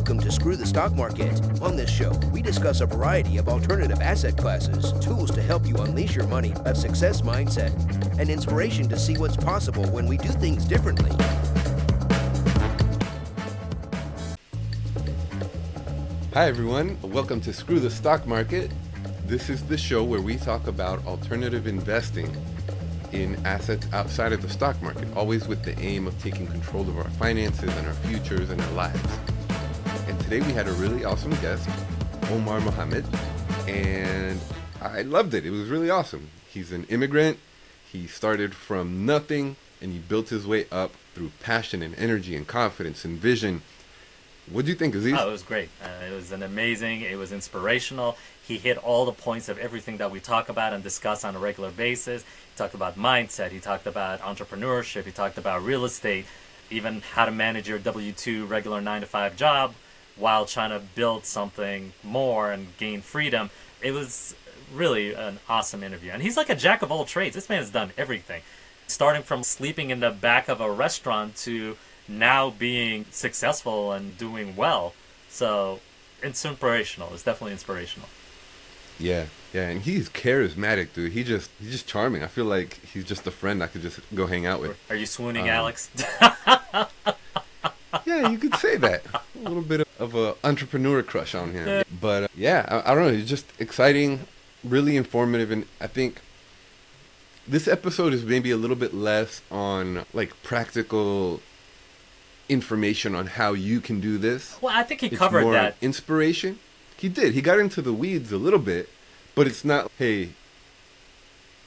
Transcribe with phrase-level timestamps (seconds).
[0.00, 1.60] Welcome to Screw the Stock Market.
[1.60, 5.76] On this show, we discuss a variety of alternative asset classes, tools to help you
[5.76, 7.70] unleash your money, a success mindset,
[8.18, 11.10] and inspiration to see what's possible when we do things differently.
[16.32, 16.96] Hi, everyone.
[17.02, 18.70] Welcome to Screw the Stock Market.
[19.26, 22.34] This is the show where we talk about alternative investing
[23.12, 26.96] in assets outside of the stock market, always with the aim of taking control of
[26.96, 29.29] our finances and our futures and our lives.
[30.30, 31.68] Today we had a really awesome guest,
[32.30, 33.04] Omar Mohamed,
[33.66, 34.38] and
[34.80, 35.44] I loved it.
[35.44, 36.30] It was really awesome.
[36.48, 37.40] He's an immigrant.
[37.90, 42.46] He started from nothing and he built his way up through passion and energy and
[42.46, 43.62] confidence and vision.
[44.48, 45.16] What do you think, Aziz?
[45.18, 45.68] Oh, it was great.
[45.82, 47.00] Uh, it was an amazing.
[47.00, 48.16] It was inspirational.
[48.46, 51.40] He hit all the points of everything that we talk about and discuss on a
[51.40, 52.22] regular basis.
[52.22, 53.50] He talked about mindset.
[53.50, 55.06] He talked about entrepreneurship.
[55.06, 56.26] He talked about real estate,
[56.70, 59.74] even how to manage your W two regular nine to five job
[60.16, 63.50] while trying to build something more and gain freedom.
[63.82, 64.34] It was
[64.72, 66.10] really an awesome interview.
[66.12, 67.34] And he's like a jack of all trades.
[67.34, 68.42] This man has done everything,
[68.86, 71.76] starting from sleeping in the back of a restaurant to
[72.06, 74.94] now being successful and doing well.
[75.28, 75.80] So
[76.22, 77.12] it's inspirational.
[77.14, 78.08] It's definitely inspirational.
[78.98, 81.12] Yeah, yeah, and he's charismatic, dude.
[81.12, 82.22] He just he's just charming.
[82.22, 84.76] I feel like he's just a friend I could just go hang out with.
[84.90, 85.88] Are you swooning, Um, Alex?
[88.06, 89.02] Yeah, you could say that.
[89.14, 91.84] A little bit of an entrepreneur crush on him.
[92.00, 93.12] But uh, yeah, I, I don't know.
[93.18, 94.20] It's just exciting,
[94.64, 96.20] really informative, and I think
[97.48, 101.40] this episode is maybe a little bit less on like practical
[102.48, 104.56] information on how you can do this.
[104.60, 105.76] well, I think he It's covered more that.
[105.80, 106.58] inspiration.
[106.96, 107.34] He did.
[107.34, 108.88] He got into the weeds a little bit,
[109.34, 109.90] but it's not.
[109.98, 110.30] Hey,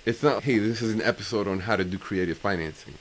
[0.06, 0.44] it's not.
[0.44, 2.94] Hey, this is an episode on how to do creative financing.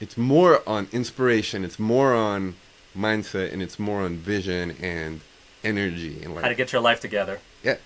[0.00, 1.64] It's more on inspiration.
[1.64, 2.56] It's more on
[2.96, 5.20] mindset, and it's more on vision and
[5.64, 7.40] energy and like How to get your life together.
[7.62, 7.76] yeah.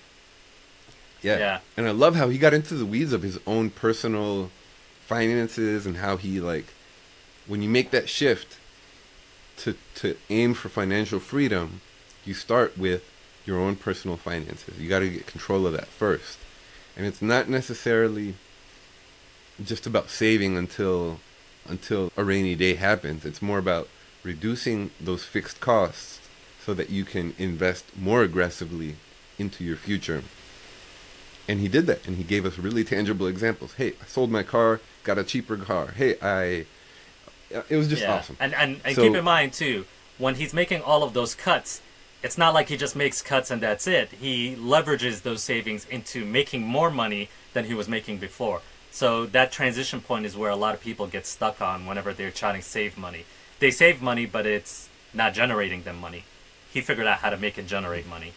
[1.23, 1.61] yeah, Yeah.
[1.77, 4.51] And I love how he got into the weeds of his own personal
[5.07, 6.67] finances and how he like
[7.47, 8.59] when you make that shift
[9.57, 11.81] to to aim for financial freedom,
[12.25, 13.03] you start with
[13.45, 14.79] your own personal finances.
[14.79, 16.39] You got to get control of that first.
[16.97, 18.35] And it's not necessarily
[19.65, 21.21] just about saving until
[21.69, 23.25] until a rainy day happens.
[23.25, 23.89] It's more about
[24.23, 26.21] reducing those fixed costs
[26.65, 28.97] so that you can invest more aggressively
[29.39, 30.23] into your future.
[31.49, 33.75] And he did that, and he gave us really tangible examples.
[33.75, 35.89] Hey, I sold my car, got a cheaper car.
[35.93, 36.67] Hey, I.
[37.69, 38.15] It was just yeah.
[38.15, 38.37] awesome.
[38.39, 39.87] And and, and So- keep in mind too,
[40.19, 41.81] when he's making all of those cuts,
[42.23, 44.11] it's not like he just makes cuts and that's it.
[44.11, 48.61] He leverages those savings into making more money than he was making before.
[48.91, 52.31] So that transition point is where a lot of people get stuck on whenever they're
[52.31, 53.25] trying to save money.
[53.59, 56.25] They save money, but it's not generating them money.
[56.73, 58.33] He figured out how to make it generate money.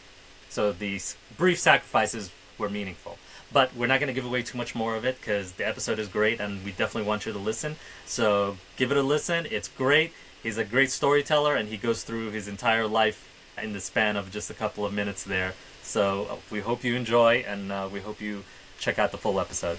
[0.49, 3.17] So these brief sacrifices were meaningful.
[3.51, 5.99] But we're not going to give away too much more of it because the episode
[5.99, 7.75] is great and we definitely want you to listen.
[8.05, 9.47] So give it a listen.
[9.49, 10.13] It's great.
[10.41, 13.29] He's a great storyteller and he goes through his entire life
[13.61, 15.53] in the span of just a couple of minutes there.
[15.83, 18.43] So uh, we hope you enjoy and uh, we hope you
[18.79, 19.77] check out the full episode.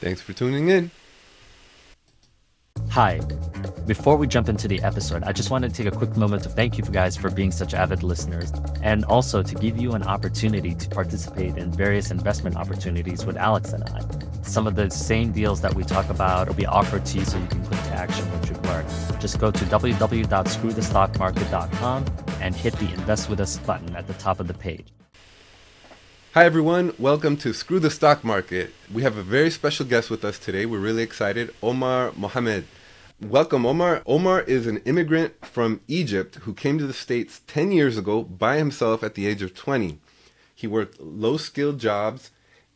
[0.00, 0.90] Thanks for tuning in.
[2.90, 3.20] Hi.
[3.86, 6.48] Before we jump into the episode, I just wanted to take a quick moment to
[6.48, 10.74] thank you guys for being such avid listeners and also to give you an opportunity
[10.74, 14.00] to participate in various investment opportunities with Alex and I.
[14.42, 17.38] Some of the same deals that we talk about will be offered to you so
[17.38, 18.88] you can put into action what you've learned.
[19.20, 22.04] Just go to www.screwthestockmarket.com
[22.40, 24.86] and hit the Invest With Us button at the top of the page.
[26.34, 26.92] Hi, everyone.
[26.98, 28.74] Welcome to Screw the Stock Market.
[28.92, 30.66] We have a very special guest with us today.
[30.66, 31.54] We're really excited.
[31.62, 32.66] Omar Mohamed.
[33.18, 34.02] Welcome, Omar.
[34.04, 38.58] Omar is an immigrant from Egypt who came to the States 10 years ago by
[38.58, 40.00] himself at the age of 20.
[40.54, 42.30] He worked low skilled jobs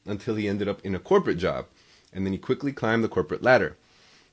[0.06, 1.66] until he ended up in a corporate job,
[2.10, 3.76] and then he quickly climbed the corporate ladder.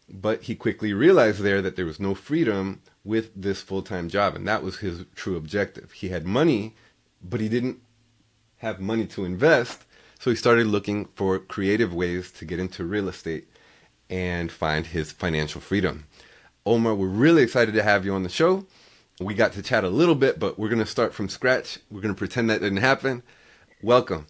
[0.10, 4.38] But he quickly realized there that there was no freedom with this full time job,
[4.38, 5.92] and that was his true objective.
[5.92, 6.74] He had money,
[7.22, 7.82] but he didn't
[8.60, 9.86] have money to invest,
[10.20, 13.48] so he started looking for creative ways to get into real estate
[14.10, 16.06] and find his financial freedom.
[16.66, 18.66] Omar, we're really excited to have you on the show.
[19.20, 21.80] We got to chat a little bit, but we're going to start from scratch.
[21.90, 23.24] We're going to pretend that didn't happen.
[23.82, 24.28] Welcome.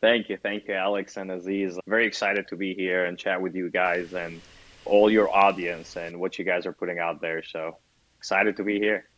[0.00, 0.38] Thank you.
[0.42, 1.78] Thank you, Alex and Aziz.
[1.86, 4.40] very excited to be here and chat with you guys and
[4.84, 7.42] all your audience and what you guys are putting out there.
[7.42, 7.76] So
[8.18, 9.09] excited to be here.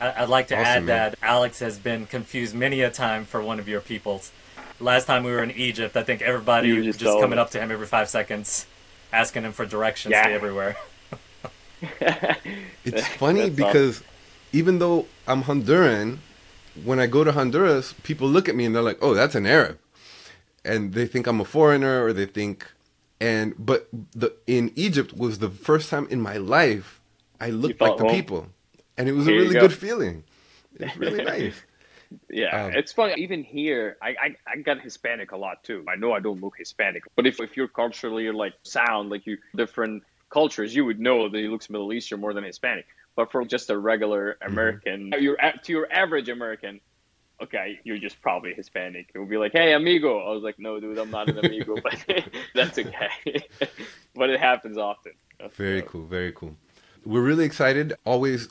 [0.00, 0.86] I- I'd like to Awesome, add man.
[0.86, 4.32] that Alex has been confused many a time for one of your peoples.
[4.80, 7.60] Last time we were in Egypt, I think everybody was just just coming up to
[7.60, 8.66] him every five seconds,
[9.12, 10.28] asking him for directions Yeah.
[10.28, 10.76] to everywhere.
[12.84, 14.02] It's funny That's because
[14.52, 16.18] even though I'm Honduran,
[16.84, 19.46] when I go to Honduras, people look at me and they're like, "Oh, that's an
[19.46, 19.78] Arab,"
[20.64, 22.66] and they think I'm a foreigner, or they think,
[23.20, 27.00] and but the in Egypt was the first time in my life
[27.40, 28.12] I looked like the home.
[28.14, 28.46] people,
[28.96, 29.60] and it was Here a really go.
[29.60, 30.24] good feeling.
[30.78, 31.54] It's really nice.
[32.28, 33.14] Yeah, um, it's funny.
[33.22, 35.84] Even here, I, I, I got Hispanic a lot too.
[35.88, 39.38] I know I don't look Hispanic, but if, if you're culturally like sound like you
[39.54, 42.86] different cultures, you would know that he looks Middle Eastern more than Hispanic.
[43.16, 44.52] But for just a regular mm-hmm.
[44.52, 45.22] American, mm-hmm.
[45.22, 46.80] you're to your average American,
[47.42, 49.10] okay, you're just probably Hispanic.
[49.14, 50.18] It would be like, hey, amigo.
[50.18, 51.94] I was like, no, dude, I'm not an amigo, but
[52.54, 53.44] that's okay.
[54.14, 55.12] but it happens often.
[55.52, 56.06] Very cool.
[56.06, 56.56] Very cool.
[57.04, 57.94] We're really excited.
[58.04, 58.48] Always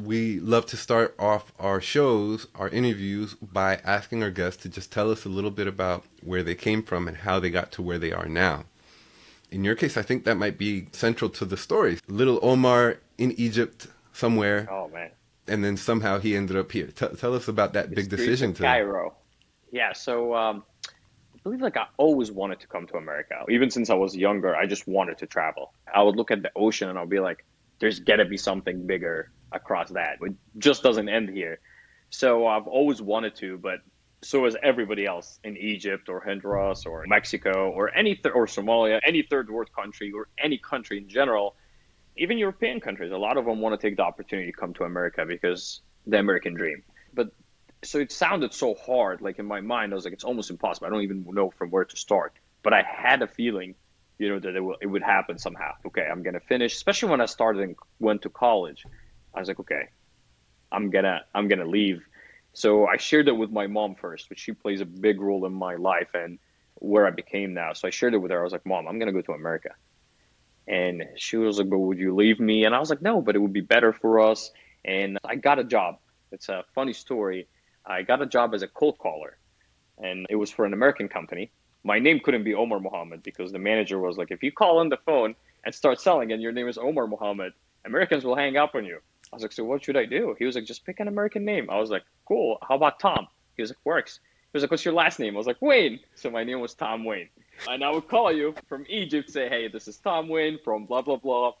[0.00, 4.92] we love to start off our shows, our interviews, by asking our guests to just
[4.92, 7.82] tell us a little bit about where they came from and how they got to
[7.82, 8.64] where they are now.
[9.50, 11.98] In your case, I think that might be central to the story.
[12.08, 14.68] Little Omar in Egypt somewhere.
[14.70, 15.10] Oh, man.
[15.48, 16.88] And then somehow he ended up here.
[16.88, 19.14] T- tell us about that big decision to Cairo.
[19.70, 23.44] Yeah, so um, I believe like I always wanted to come to America.
[23.48, 25.72] Even since I was younger, I just wanted to travel.
[25.92, 27.44] I would look at the ocean and I'll be like,
[27.78, 30.18] there's got to be something bigger across that.
[30.20, 31.60] It just doesn't end here.
[32.10, 33.80] So I've always wanted to, but
[34.22, 39.00] so has everybody else in Egypt or Honduras or Mexico or any th- or Somalia,
[39.04, 41.54] any third world country or any country in general,
[42.16, 43.12] even European countries.
[43.12, 46.18] A lot of them want to take the opportunity to come to America because the
[46.18, 46.82] American dream.
[47.12, 47.30] But
[47.84, 50.86] so it sounded so hard, like in my mind, I was like, it's almost impossible.
[50.86, 52.32] I don't even know from where to start.
[52.62, 53.74] But I had a feeling,
[54.18, 55.72] you know, that it, it would happen somehow.
[55.86, 56.74] Okay, I'm gonna finish.
[56.74, 58.84] Especially when I started and went to college
[59.36, 59.88] I was like, okay,
[60.72, 62.02] I'm gonna I'm gonna leave.
[62.54, 65.52] So I shared it with my mom first, which she plays a big role in
[65.52, 66.38] my life and
[66.76, 67.74] where I became now.
[67.74, 68.40] So I shared it with her.
[68.40, 69.70] I was like, Mom, I'm gonna go to America.
[70.66, 72.64] And she was like, But would you leave me?
[72.64, 74.50] And I was like, No, but it would be better for us.
[74.84, 75.98] And I got a job.
[76.32, 77.46] It's a funny story.
[77.84, 79.38] I got a job as a cold caller,
[79.98, 81.52] and it was for an American company.
[81.84, 84.88] My name couldn't be Omar Mohamed because the manager was like, if you call on
[84.88, 87.52] the phone and start selling and your name is Omar Mohamed,
[87.84, 88.98] Americans will hang up on you.
[89.32, 90.34] I was like, so what should I do?
[90.38, 91.68] He was like, just pick an American name.
[91.70, 92.58] I was like, cool.
[92.66, 93.26] How about Tom?
[93.56, 94.20] He was like, works.
[94.52, 95.34] He was like, what's your last name?
[95.34, 96.00] I was like, Wayne.
[96.14, 97.28] So my name was Tom Wayne.
[97.68, 101.02] And I would call you from Egypt, say, hey, this is Tom Wayne from blah,
[101.02, 101.52] blah, blah,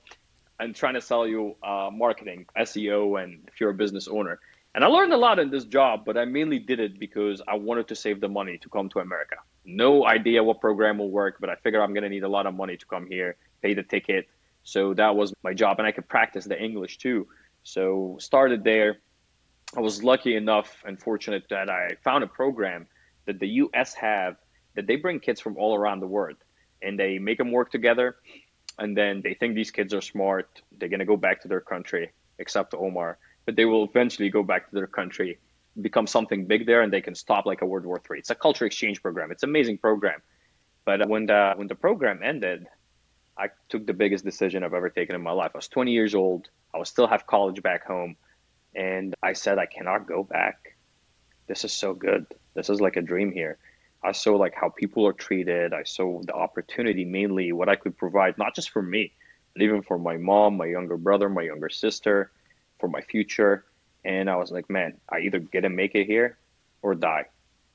[0.60, 4.38] and trying to sell you uh, marketing, SEO, and if you're a business owner.
[4.74, 7.54] And I learned a lot in this job, but I mainly did it because I
[7.54, 9.36] wanted to save the money to come to America.
[9.64, 12.46] No idea what program will work, but I figured I'm going to need a lot
[12.46, 14.28] of money to come here, pay the ticket.
[14.64, 15.78] So that was my job.
[15.78, 17.26] And I could practice the English too.
[17.66, 18.98] So started there.
[19.76, 22.86] I was lucky enough and fortunate that I found a program
[23.24, 23.92] that the U.S.
[23.94, 24.36] have
[24.76, 26.36] that they bring kids from all around the world
[26.80, 28.18] and they make them work together.
[28.78, 30.62] And then they think these kids are smart.
[30.78, 34.68] They're gonna go back to their country, except Omar, but they will eventually go back
[34.68, 35.36] to their country,
[35.80, 38.20] become something big there, and they can stop like a World War III.
[38.20, 39.32] It's a culture exchange program.
[39.32, 40.22] It's an amazing program.
[40.84, 42.68] But uh, when the when the program ended,
[43.38, 45.52] I took the biggest decision I've ever taken in my life.
[45.54, 46.48] I was 20 years old.
[46.74, 48.16] I would still have college back home.
[48.74, 50.76] And I said, I cannot go back.
[51.46, 52.26] This is so good.
[52.54, 53.58] This is like a dream here.
[54.02, 55.72] I saw like how people are treated.
[55.72, 59.12] I saw the opportunity mainly what I could provide, not just for me,
[59.52, 62.30] but even for my mom, my younger brother, my younger sister,
[62.78, 63.64] for my future.
[64.04, 66.36] And I was like, man, I either get to make it here
[66.82, 67.26] or die.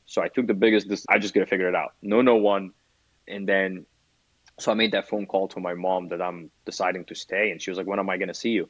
[0.05, 1.93] So I took the biggest, I just got to figure it out.
[2.01, 2.71] No, no one.
[3.27, 3.85] And then
[4.59, 7.61] so I made that phone call to my mom that I'm deciding to stay, and
[7.61, 8.65] she was like, "When am I going to see you?"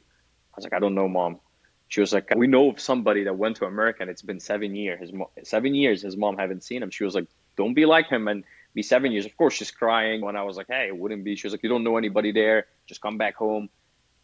[0.52, 1.40] I was like, "I don't know, mom."
[1.88, 4.74] She was like, "We know of somebody that went to America, and it's been seven
[4.74, 5.00] years.
[5.00, 8.08] His mo- seven years, his mom haven't seen him." She was like, "Don't be like
[8.08, 10.22] him and be seven years." Of course, she's crying.
[10.22, 12.32] When I was like, "Hey, it wouldn't be," she was like, "You don't know anybody
[12.32, 12.66] there.
[12.86, 13.68] Just come back home."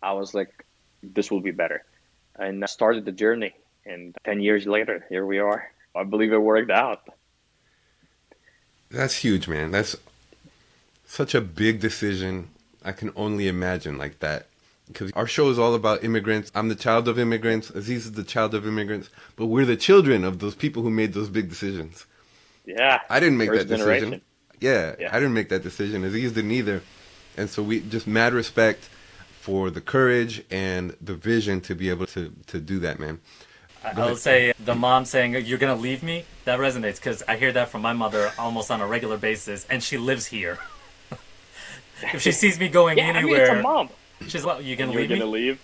[0.02, 0.64] I was like,
[1.02, 1.84] "This will be better,"
[2.36, 3.54] and I started the journey.
[3.84, 5.70] And ten years later, here we are.
[5.94, 7.08] I believe it worked out.
[8.90, 9.70] That's huge, man.
[9.70, 9.96] That's
[11.08, 12.50] such a big decision.
[12.84, 14.46] I can only imagine like that.
[14.86, 16.52] Because our show is all about immigrants.
[16.54, 17.70] I'm the child of immigrants.
[17.70, 19.10] Aziz is the child of immigrants.
[19.36, 22.06] But we're the children of those people who made those big decisions.
[22.64, 23.00] Yeah.
[23.10, 24.20] I didn't make that decision.
[24.60, 26.04] Yeah, yeah, I didn't make that decision.
[26.04, 26.82] Aziz didn't either.
[27.36, 28.88] And so we just mad respect
[29.40, 33.20] for the courage and the vision to be able to, to do that, man.
[33.84, 37.68] I'll say the mom saying you're gonna leave me that resonates because I hear that
[37.68, 40.58] from my mother almost on a regular basis, and she lives here.
[42.14, 43.88] if she sees me going yeah, anywhere, I mean, mom.
[44.26, 45.60] She's like, you gonna You're leave gonna leave.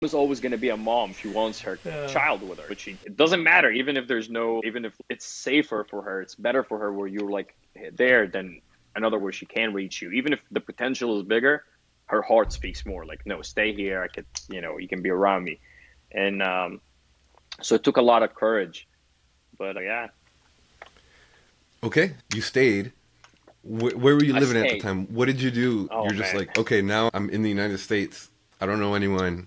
[0.00, 1.14] Was always going to be a mom.
[1.14, 2.08] She wants her yeah.
[2.08, 3.70] child with her, but she it doesn't matter.
[3.70, 7.06] Even if there's no, even if it's safer for her, it's better for her where
[7.06, 7.54] you're like
[7.92, 8.60] there than
[8.96, 10.10] another where she can reach you.
[10.10, 11.64] Even if the potential is bigger,
[12.06, 13.06] her heart speaks more.
[13.06, 14.02] Like, no, stay here.
[14.02, 15.60] I could, you know, you can be around me.
[16.10, 16.80] and um,
[17.60, 18.88] so it took a lot of courage.
[19.56, 20.08] But uh, yeah,
[21.84, 22.92] Okay, you stayed.
[23.64, 25.06] Where, where were you I living at the time?
[25.14, 25.88] What did you do?
[25.90, 26.46] Oh, You're just man.
[26.46, 28.28] like, okay, now I'm in the United States.
[28.60, 29.46] I don't know anyone.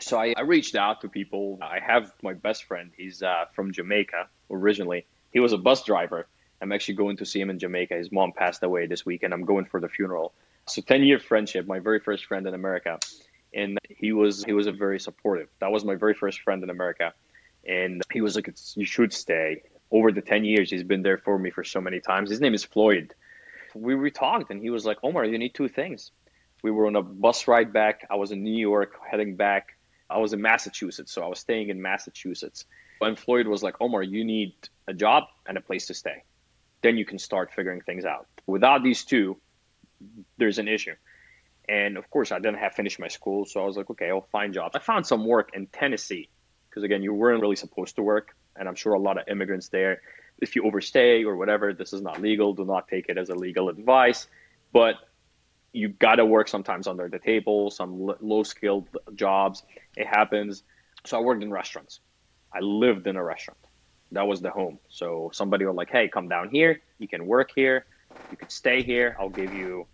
[0.00, 1.58] so I, I reached out to people.
[1.62, 2.90] I have my best friend.
[2.96, 5.06] He's uh, from Jamaica originally.
[5.32, 6.26] He was a bus driver.
[6.62, 7.94] I'm actually going to see him in Jamaica.
[7.94, 10.32] His mom passed away this week, and I'm going for the funeral.
[10.66, 12.98] So 10 year friendship, my very first friend in America,
[13.54, 15.48] and he was he was a very supportive.
[15.60, 17.14] That was my very first friend in America,
[17.66, 21.38] and he was like, "You should stay." Over the 10 years, he's been there for
[21.38, 22.30] me for so many times.
[22.30, 23.14] His name is Floyd.
[23.74, 26.10] We we talked, and he was like, "Omar, you need two things."
[26.62, 28.06] We were on a bus ride back.
[28.10, 29.76] I was in New York, heading back.
[30.08, 32.66] I was in Massachusetts, so I was staying in Massachusetts.
[33.00, 34.54] And Floyd was like, Omar, you need
[34.86, 36.22] a job and a place to stay.
[36.82, 38.26] Then you can start figuring things out.
[38.46, 39.38] Without these two,
[40.36, 40.94] there's an issue.
[41.68, 44.28] And of course, I didn't have finished my school, so I was like, okay, I'll
[44.32, 44.74] find jobs.
[44.74, 46.28] I found some work in Tennessee
[46.68, 49.68] because again, you weren't really supposed to work, and I'm sure a lot of immigrants
[49.68, 50.02] there.
[50.40, 52.54] If you overstay or whatever, this is not legal.
[52.54, 54.26] Do not take it as a legal advice,
[54.72, 54.96] but
[55.72, 59.62] you gotta work sometimes under the table, some low skilled jobs.
[59.96, 60.62] It happens.
[61.04, 62.00] So I worked in restaurants.
[62.52, 63.58] I lived in a restaurant.
[64.12, 64.78] That was the home.
[64.88, 66.80] So somebody was like, hey, come down here.
[66.98, 67.86] You can work here.
[68.30, 69.16] You can stay here.
[69.20, 69.86] I'll give you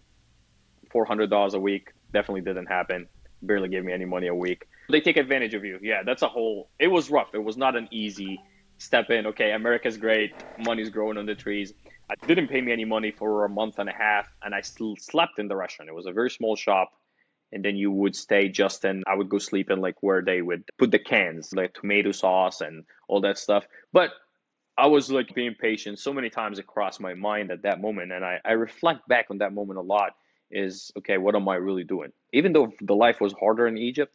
[0.93, 1.93] $400 a week.
[2.13, 3.09] Definitely didn't happen.
[3.43, 4.67] Barely gave me any money a week.
[4.91, 5.79] They take advantage of you.
[5.83, 6.71] Yeah, that's a whole.
[6.79, 7.35] It was rough.
[7.35, 8.41] It was not an easy
[8.79, 9.27] step in.
[9.27, 10.33] Okay, America's great.
[10.59, 11.73] Money's growing on the trees.
[12.09, 14.61] Uh, I didn't pay me any money for a month and a half, and I
[14.61, 15.89] still slept in the restaurant.
[15.89, 16.93] It was a very small shop,
[17.53, 19.03] and then you would stay just in.
[19.07, 22.61] I would go sleep in like where they would put the cans, like tomato sauce
[22.61, 23.65] and all that stuff.
[23.93, 24.11] But
[24.79, 25.99] I was like being patient.
[25.99, 29.27] So many times it crossed my mind at that moment, and I, I reflect back
[29.31, 30.13] on that moment a lot.
[30.49, 32.13] Is okay, what am I really doing?
[32.33, 34.15] Even though the life was harder in Egypt,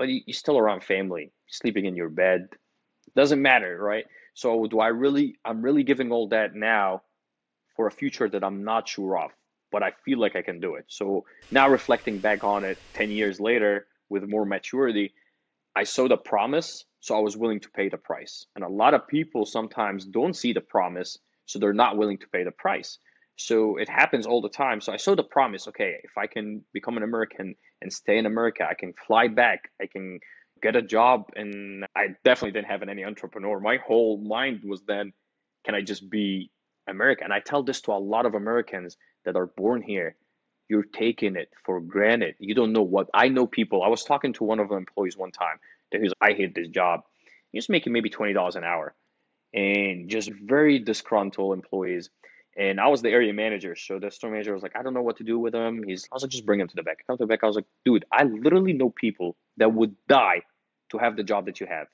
[0.00, 2.48] but you, you're still around family, sleeping in your bed,
[3.14, 4.06] doesn't matter, right?
[4.32, 5.36] So do I really?
[5.44, 7.02] I'm really giving all that now
[7.76, 9.30] for a future that I'm not sure of,
[9.70, 10.86] but I feel like I can do it.
[10.88, 15.12] So now reflecting back on it 10 years later with more maturity,
[15.76, 18.46] I saw the promise, so I was willing to pay the price.
[18.56, 22.28] And a lot of people sometimes don't see the promise, so they're not willing to
[22.28, 22.96] pay the price.
[23.36, 24.80] So it happens all the time.
[24.80, 28.26] So I saw the promise, okay, if I can become an American and stay in
[28.26, 30.20] America, I can fly back, I can
[30.62, 33.60] get a job and I definitely didn't have any entrepreneur.
[33.60, 35.12] My whole mind was then,
[35.64, 36.50] can I just be
[36.90, 37.24] America.
[37.24, 40.16] And I tell this to a lot of Americans that are born here.
[40.68, 42.36] You're taking it for granted.
[42.38, 43.82] You don't know what I know people.
[43.82, 45.58] I was talking to one of the employees one time
[45.90, 47.00] that he's I hate this job.
[47.50, 48.94] He's making maybe twenty dollars an hour.
[49.52, 52.10] And just very disgruntled employees.
[52.56, 53.76] And I was the area manager.
[53.76, 55.84] So the store manager was like, I don't know what to do with him.
[55.86, 57.06] He's I was like, just bring him to the back.
[57.06, 57.44] Come to the back.
[57.44, 60.42] I was like, dude, I literally know people that would die
[60.90, 61.86] to have the job that you have.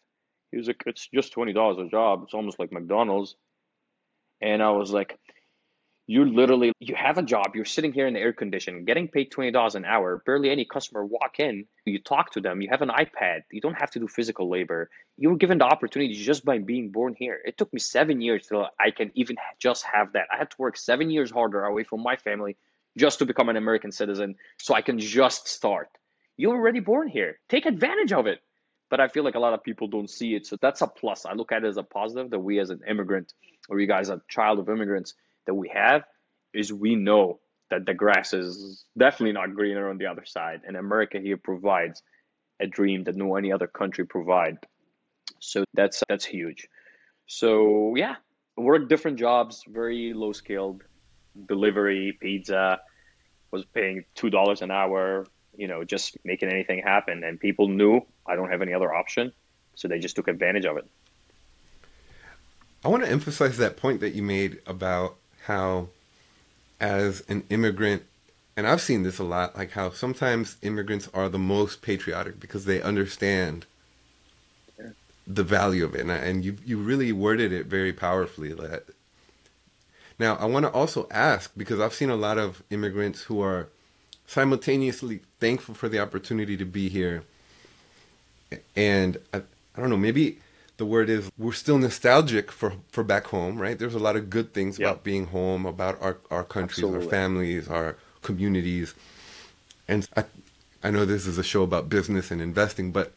[0.51, 2.23] He was like, it's just twenty dollars a job.
[2.25, 3.37] It's almost like McDonald's.
[4.41, 5.19] And I was like,
[6.07, 9.31] you literally you have a job, you're sitting here in the air condition, getting paid
[9.31, 12.83] twenty dollars an hour, barely any customer walk in, you talk to them, you have
[12.83, 14.89] an iPad, you don't have to do physical labor.
[15.19, 17.41] You were given the opportunity just by being born here.
[17.45, 20.29] It took me seven years till I can even just have that.
[20.33, 22.57] I had to work seven years harder away from my family
[22.97, 25.89] just to become an American citizen so I can just start.
[26.37, 27.41] You're already born here.
[27.49, 28.41] Take advantage of it.
[28.89, 30.47] But I feel like a lot of people don't see it.
[30.47, 31.27] So that's a plus.
[31.27, 33.33] I look at it as a positive that we as an immigrant
[33.69, 35.15] or you guys a child of immigrants
[35.47, 36.05] that we have
[36.53, 40.61] is we know that the grass is definitely not greener on the other side.
[40.67, 42.03] And America here provides
[42.61, 44.59] a dream that no any other country provide.
[45.41, 46.69] So that's that's huge.
[47.27, 48.17] So yeah,
[48.57, 50.83] work different jobs, very low skilled,
[51.49, 52.81] delivery, pizza,
[53.51, 55.27] was paying two dollars an hour,
[55.57, 57.25] you know, just making anything happen.
[57.25, 59.33] And people knew I don't have any other option.
[59.75, 60.87] So they just took advantage of it.
[62.85, 65.89] I want to emphasize that point that you made about how,
[66.81, 68.03] as an immigrant,
[68.57, 72.65] and I've seen this a lot, like how sometimes immigrants are the most patriotic because
[72.65, 73.67] they understand
[75.27, 78.53] the value of it, and, and you you really worded it very powerfully.
[78.53, 78.85] That
[80.19, 83.69] now I want to also ask because I've seen a lot of immigrants who are
[84.27, 87.25] simultaneously thankful for the opportunity to be here,
[88.75, 89.39] and I,
[89.77, 90.39] I don't know maybe
[90.77, 93.79] the word is we're still nostalgic for for back home, right?
[93.79, 94.89] There's a lot of good things Yeah.
[94.91, 98.95] about being home, about our our countries, our families, our communities,
[99.89, 100.25] and I
[100.83, 103.13] I know this is a show about business and investing, but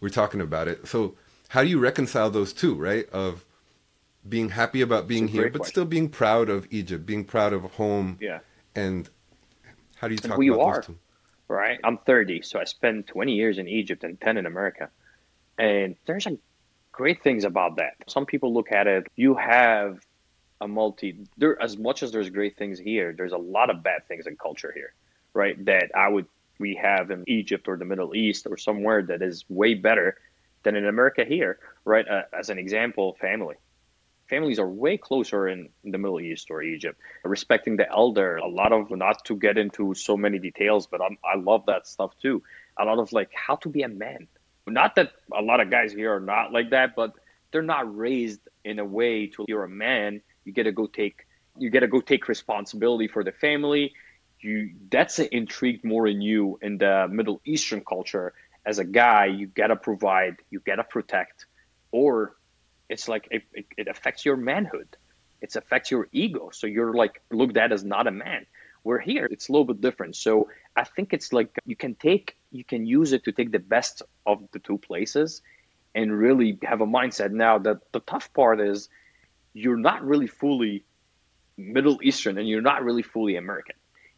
[0.00, 0.86] we're talking about it.
[0.88, 1.14] So
[1.48, 3.08] how do you reconcile those two, right?
[3.10, 3.44] Of
[4.28, 5.72] being happy about being here, but question.
[5.72, 8.40] still being proud of Egypt, being proud of home, Yeah.
[8.74, 9.08] and
[9.96, 10.74] how do you And talk you about are.
[10.74, 10.98] those two?
[11.48, 11.78] right?
[11.84, 14.90] I'm 30, so I spent 20 years in Egypt and 10 in America.
[15.58, 16.36] And there's a
[16.96, 17.94] great things about that.
[18.08, 20.00] Some people look at it, you have
[20.62, 24.08] a multi there as much as there's great things here, there's a lot of bad
[24.08, 24.94] things in culture here,
[25.34, 25.62] right?
[25.66, 26.26] That I would
[26.58, 30.16] we have in Egypt or the Middle East or somewhere that is way better
[30.62, 32.08] than in America here, right?
[32.08, 33.56] Uh, as an example, family.
[34.30, 36.98] Families are way closer in, the Middle East or Egypt.
[37.24, 41.18] Respecting the elder, a lot of, not to get into so many details, but I'm,
[41.22, 42.42] I love that stuff too.
[42.78, 44.26] A lot of like how to be a man.
[44.66, 47.12] Not that a lot of guys here are not like that, but
[47.52, 51.26] they're not raised in a way to you're a man, you get to go take
[51.58, 53.94] you get to go take responsibility for the family
[54.40, 58.34] you that's intrigued more in you in the Middle Eastern culture.
[58.64, 61.46] As a guy, you gotta provide, you gotta protect,
[61.92, 62.36] or
[62.88, 64.96] it's like it, it, it affects your manhood.
[65.40, 66.50] It affects your ego.
[66.52, 68.46] So you're like looked at as not a man.
[68.86, 70.16] We're here, it's a little bit different.
[70.16, 73.64] So I think it's like you can take, you can use it to take the
[73.76, 75.42] best of the two places
[75.94, 77.30] and really have a mindset.
[77.32, 78.88] Now, that the tough part is
[79.52, 80.84] you're not really fully
[81.56, 83.76] Middle Eastern and you're not really fully American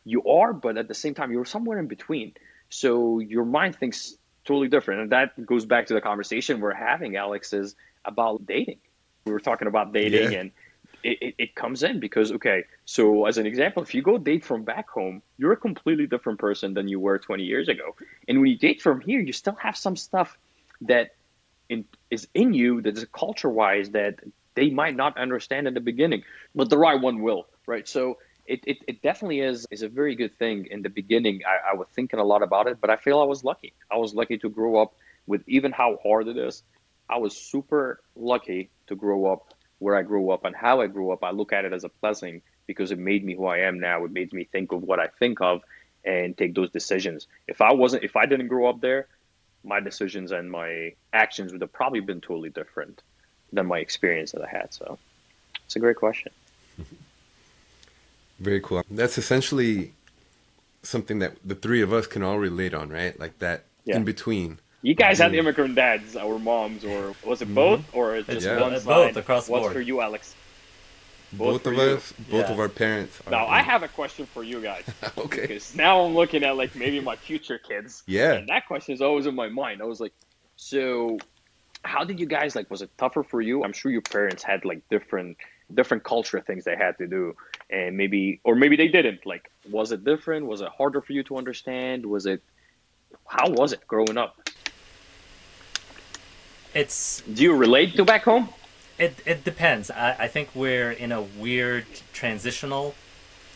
[0.09, 2.33] you are, but at the same time, you're somewhere in between.
[2.71, 5.03] So your mind thinks totally different.
[5.03, 8.79] And that goes back to the conversation we're having, Alex, is about dating.
[9.27, 10.39] We were talking about dating yeah.
[10.41, 10.51] and
[11.03, 14.65] it, it, comes in because, okay, so as an example, if you go date from
[14.65, 17.95] back home, you're a completely different person than you were 20 years ago.
[18.27, 20.37] And when you date from here, you still have some stuff
[20.83, 21.15] that
[21.69, 24.17] in, is in you that is culture wise that
[24.55, 26.25] they might not understand in the beginning,
[26.55, 27.87] but the right one will, right?
[27.87, 30.67] So it, it, it, definitely is is a very good thing.
[30.71, 33.25] In the beginning, I, I was thinking a lot about it, but I feel I
[33.25, 33.75] was lucky.
[33.91, 34.95] I was lucky to grow up
[35.27, 36.63] with even how hard it is.
[37.09, 41.13] I was super lucky to grow up where I grew up and how I grew
[41.13, 41.23] up.
[41.23, 44.05] I look at it as a blessing because it made me who I am now.
[44.05, 45.63] It made me think of what I think of
[46.05, 47.27] and take those decisions.
[47.47, 49.07] If I wasn't, if I didn't grow up there,
[49.65, 53.03] my decisions and my actions would have probably been totally different
[53.53, 54.73] than my experience that I had.
[54.75, 54.99] So
[55.65, 56.33] it's a great question.
[58.39, 58.85] Very cool.
[58.91, 59.93] That's essentially
[60.83, 63.19] something that the three of us can all relate on, right?
[63.19, 63.97] Like that yeah.
[63.97, 64.59] in between.
[64.83, 67.55] You guys had immigrant dads or moms, or was it mm-hmm.
[67.55, 67.99] both, mm-hmm.
[67.99, 68.61] or just yeah.
[68.61, 68.85] one side?
[68.85, 70.35] Both across the What's for you, Alex?
[71.33, 71.81] Both, both of you.
[71.81, 72.53] us, both yeah.
[72.53, 73.21] of our parents.
[73.31, 74.85] Now I have a question for you guys.
[75.19, 75.43] okay.
[75.43, 78.03] Because now I'm looking at like maybe my future kids.
[78.07, 78.33] Yeah.
[78.33, 79.83] And that question is always in my mind.
[79.83, 80.15] I was like,
[80.57, 81.19] so
[81.85, 82.71] how did you guys like?
[82.71, 83.63] Was it tougher for you?
[83.63, 85.37] I'm sure your parents had like different
[85.75, 87.37] different culture things they had to do
[87.71, 91.23] and maybe or maybe they didn't like was it different was it harder for you
[91.23, 92.43] to understand was it
[93.27, 94.48] how was it growing up
[96.81, 98.49] it's do you relate to back home
[98.99, 102.95] it, it depends I, I think we're in a weird transitional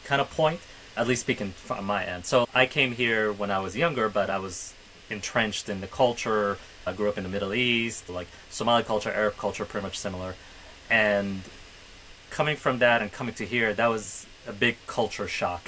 [0.05, 0.61] kind of point
[0.97, 4.29] at least speaking from my end so i came here when i was younger but
[4.29, 4.75] i was
[5.11, 9.37] entrenched in the culture i grew up in the middle east like somali culture arab
[9.37, 10.35] culture pretty much similar
[10.91, 11.43] and
[12.33, 15.63] coming from that and coming to here, that was a big culture shock.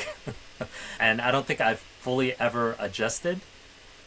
[1.00, 3.40] and I don't think I've fully ever adjusted.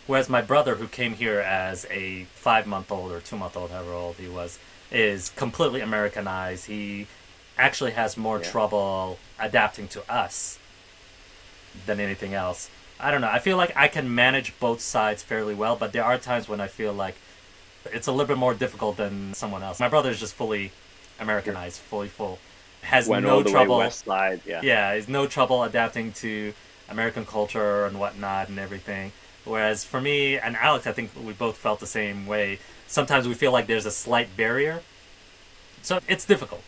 [0.07, 3.71] Whereas my brother, who came here as a five month old or two month old,
[3.71, 4.57] however old he was,
[4.91, 6.65] is completely Americanized.
[6.65, 7.07] He
[7.57, 8.49] actually has more yeah.
[8.49, 10.59] trouble adapting to us
[11.85, 12.69] than anything else.
[12.99, 13.29] I don't know.
[13.29, 16.59] I feel like I can manage both sides fairly well, but there are times when
[16.59, 17.15] I feel like
[17.91, 19.79] it's a little bit more difficult than someone else.
[19.79, 20.71] My brother is just fully
[21.19, 22.39] Americanized, fully full
[22.81, 23.79] has Went no trouble.
[23.79, 24.61] west side, yeah.
[24.63, 26.53] Yeah, has no trouble adapting to
[26.89, 29.11] American culture and whatnot and everything.
[29.47, 32.59] Whereas for me and Alex, I think we both felt the same way.
[32.87, 34.81] Sometimes we feel like there's a slight barrier,
[35.81, 36.63] so it's difficult.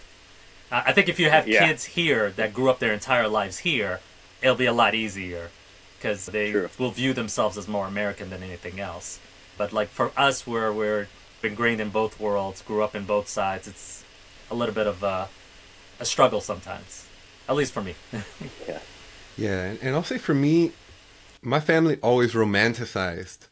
[0.71, 1.65] Uh, I think if you have yeah.
[1.65, 3.99] kids here that grew up their entire lives here,
[4.41, 5.49] it'll be a lot easier
[5.97, 6.69] because they True.
[6.77, 9.19] will view themselves as more American than anything else.
[9.57, 11.07] But like for us, where we're
[11.43, 14.03] ingrained in both worlds, grew up in both sides, it's
[14.49, 15.27] a little bit of a
[15.99, 17.05] a struggle sometimes,
[17.47, 17.95] at least for me.
[18.67, 18.79] yeah.
[19.37, 20.71] Yeah, and I'll say for me,
[21.41, 23.47] my family always romanticized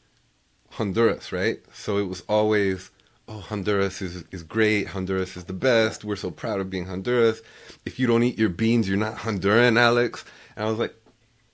[0.71, 1.59] Honduras, right?
[1.73, 2.91] So it was always,
[3.27, 4.87] oh, Honduras is, is great.
[4.87, 6.03] Honduras is the best.
[6.03, 7.41] We're so proud of being Honduras.
[7.85, 10.25] If you don't eat your beans, you're not Honduran, Alex.
[10.55, 10.93] And I was like,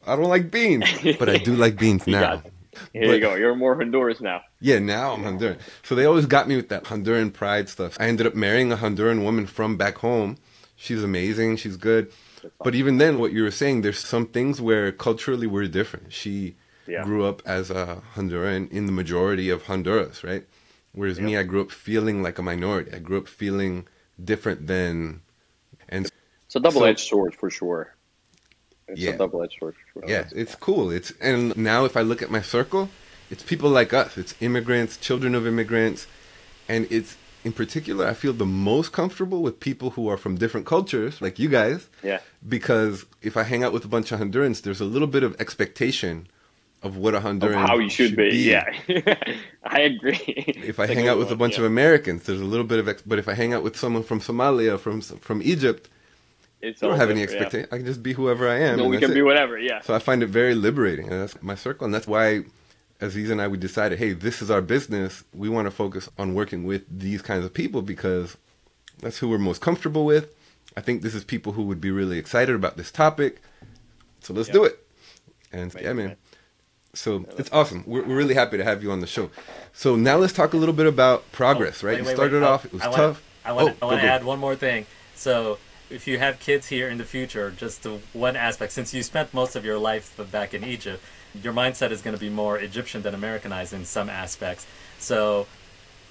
[0.06, 0.86] I don't like beans,
[1.18, 2.42] but I do like beans now.
[2.92, 3.36] Here but, you go.
[3.36, 4.42] You're more Honduras now.
[4.60, 5.60] Yeah, now I'm Honduran.
[5.84, 7.96] So they always got me with that Honduran pride stuff.
[8.00, 10.38] I ended up marrying a Honduran woman from back home
[10.84, 12.12] she's amazing, she's good.
[12.64, 16.14] But even then, what you were saying, there's some things where culturally we're different.
[16.14, 16.56] She
[16.88, 17.04] yeah.
[17.04, 20.46] grew up as a Honduran in the majority of Honduras, right?
[20.94, 22.92] Whereas me, I grew up feeling like a minority.
[22.94, 23.88] I grew up feeling
[24.24, 25.22] different than,
[25.90, 26.06] and
[26.46, 27.96] it's a double-edged so, sword for sure.
[28.88, 29.12] it's Yeah.
[29.12, 29.76] a double-edged sword.
[29.94, 30.10] For sure.
[30.10, 30.92] Yeah, it's cool.
[30.92, 32.90] It's and now if I look at my circle,
[33.32, 34.18] it's people like us.
[34.18, 36.06] It's immigrants, children of immigrants,
[36.70, 40.66] and it's in particular I feel the most comfortable with people who are from different
[40.66, 41.88] cultures, like you guys.
[42.02, 42.20] Yeah.
[42.48, 45.40] Because if I hang out with a bunch of Hondurans, there's a little bit of
[45.40, 46.28] expectation
[46.84, 48.30] of what a Of Honduran how you should, be.
[48.36, 48.66] Yeah,
[49.64, 50.20] I agree.
[50.28, 52.90] If I hang out with a bunch of Americans, there's a little bit of.
[52.90, 55.90] Ex- but if I hang out with someone from Somalia, from from Egypt,
[56.62, 57.46] it's I don't have any different, yeah.
[57.46, 57.70] expectation.
[57.72, 58.78] I can just be whoever I am.
[58.80, 59.14] No, we can it.
[59.14, 59.58] be whatever.
[59.58, 59.82] Yeah.
[59.82, 62.44] So I find it very liberating, and that's my circle, and that's why
[63.04, 65.24] Aziz and I we decided, hey, this is our business.
[65.34, 68.38] We want to focus on working with these kinds of people because
[69.00, 70.34] that's who we're most comfortable with.
[70.78, 73.42] I think this is people who would be really excited about this topic.
[74.22, 74.54] So let's Yeah.
[74.54, 74.80] do it.
[75.52, 76.08] And Right, yeah, man.
[76.08, 76.18] right.
[76.96, 77.84] So it's awesome.
[77.86, 79.30] We're, we're really happy to have you on the show.
[79.74, 82.00] So now let's talk a little bit about progress, Oh, right?
[82.00, 82.48] wait, you started wait.
[82.48, 83.24] off, it was I wanna- tough.
[83.46, 84.86] I want Oh, to I want go, to add one more thing.
[85.16, 85.58] So
[85.90, 89.34] if you have kids here in the future, just to one aspect, since you spent
[89.34, 91.04] most of your life back in Egypt,
[91.42, 94.66] your mindset is going to be more Egyptian than Americanized in some aspects.
[95.00, 95.48] So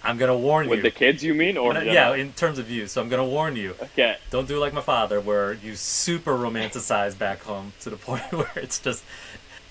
[0.02, 0.82] I'm going to warn With you.
[0.84, 1.80] With the kids, you mean, or no?
[1.80, 2.86] yeah, in terms of you.
[2.86, 3.74] So I'm going to warn you.
[3.80, 4.16] Okay.
[4.30, 8.52] Don't do like my father, where you super romanticize back home to the point where
[8.56, 9.04] it's just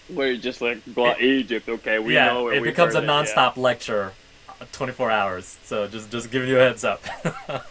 [0.10, 1.68] We're just like blah, Egypt.
[1.68, 2.58] Okay, we yeah, know it.
[2.58, 3.14] it becomes a heard it, yeah.
[3.14, 4.14] non-stop lecture,
[4.50, 5.58] uh, 24 hours.
[5.64, 7.04] So just just giving you a heads up.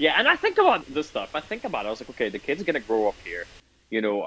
[0.00, 1.36] Yeah, and I think about this stuff.
[1.36, 1.88] I think about it.
[1.88, 3.44] I was like, okay, the kid's are gonna grow up here,
[3.90, 4.22] you know,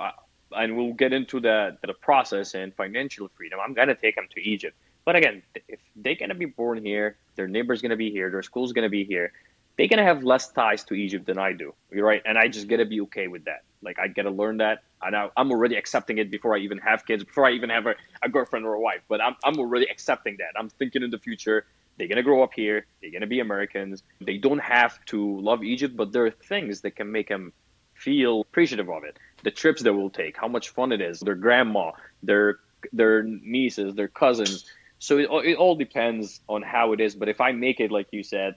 [0.55, 3.59] and we'll get into the the process and financial freedom.
[3.59, 7.47] I'm gonna take them to Egypt, but again, if they're gonna be born here, their
[7.47, 9.31] neighbor's gonna be here, their school's gonna be here,
[9.77, 11.73] they're gonna have less ties to Egypt than I do.
[11.91, 13.63] Right, and I just gotta be okay with that.
[13.81, 17.05] Like I gotta learn that, and I, I'm already accepting it before I even have
[17.05, 19.01] kids, before I even have a, a girlfriend or a wife.
[19.07, 20.57] But I'm I'm already accepting that.
[20.57, 21.65] I'm thinking in the future
[21.97, 22.85] they're gonna grow up here.
[23.01, 24.03] They're gonna be Americans.
[24.21, 27.53] They don't have to love Egypt, but there are things that can make them
[27.93, 29.17] feel appreciative of it.
[29.43, 31.19] The trips that we'll take, how much fun it is.
[31.19, 32.59] Their grandma, their
[32.91, 34.65] their nieces, their cousins.
[34.99, 37.15] So it, it all depends on how it is.
[37.15, 38.55] But if I make it like you said,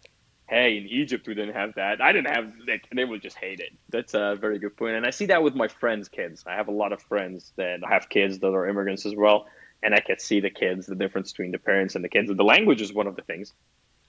[0.49, 2.01] hey, in Egypt we didn't have that.
[2.01, 2.81] I didn't have that.
[2.95, 3.73] They would just hate it.
[3.91, 4.95] That's a very good point.
[4.95, 6.45] And I see that with my friends' kids.
[6.47, 9.47] I have a lot of friends that have kids that are immigrants as well.
[9.83, 12.31] And I can see the kids, the difference between the parents and the kids.
[12.33, 13.53] The language is one of the things.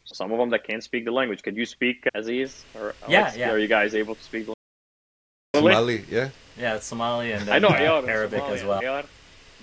[0.06, 1.44] Some of them that can't speak the language.
[1.44, 2.64] Could you speak Aziz?
[2.76, 3.38] Or Yeah, Alex?
[3.38, 3.52] yeah.
[3.52, 4.54] Are you guys able to speak the
[5.54, 5.74] language?
[5.76, 6.30] Somali, yeah.
[6.60, 8.54] Yeah, it's Somali and I know uh, Arabic Somalia.
[8.54, 8.82] as well.
[8.82, 9.06] Ayar.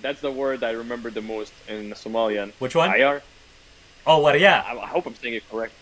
[0.01, 2.53] That's the word I remember the most in Somalian.
[2.59, 2.89] Which one?
[2.89, 3.21] Ayar.
[4.05, 4.39] Oh, what?
[4.39, 4.63] Yeah.
[4.65, 5.73] I, I hope I'm saying it correct.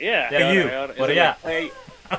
[0.00, 0.28] Yeah.
[0.30, 1.00] Yeah, Ayar, you.
[1.00, 1.34] What, yeah.
[1.42, 1.70] like, hey,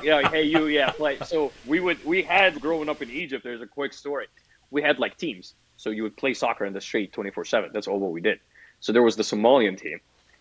[0.02, 1.18] yeah, hey, you, yeah, play.
[1.24, 3.44] So we would, we had growing up in Egypt.
[3.44, 4.26] There's a quick story.
[4.70, 5.54] We had like teams.
[5.76, 7.72] So you would play soccer in the street 24/7.
[7.72, 8.40] That's all what we did.
[8.80, 10.00] So there was the Somalian team,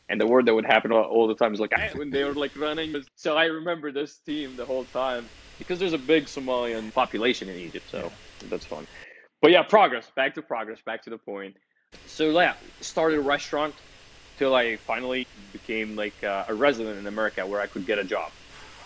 [0.10, 2.24] and the word that would happen all, all the time is like "Ah," when they
[2.24, 2.96] were like running.
[3.16, 7.58] So I remember this team the whole time because there's a big Somalian population in
[7.58, 7.90] Egypt.
[7.90, 8.12] So
[8.50, 8.86] that's fun.
[9.42, 10.12] But yeah, progress.
[10.16, 10.80] Back to progress.
[10.86, 11.56] Back to the point.
[12.06, 13.76] So yeah, started a restaurant
[14.38, 18.04] till I finally became like uh, a resident in America where I could get a
[18.04, 18.32] job.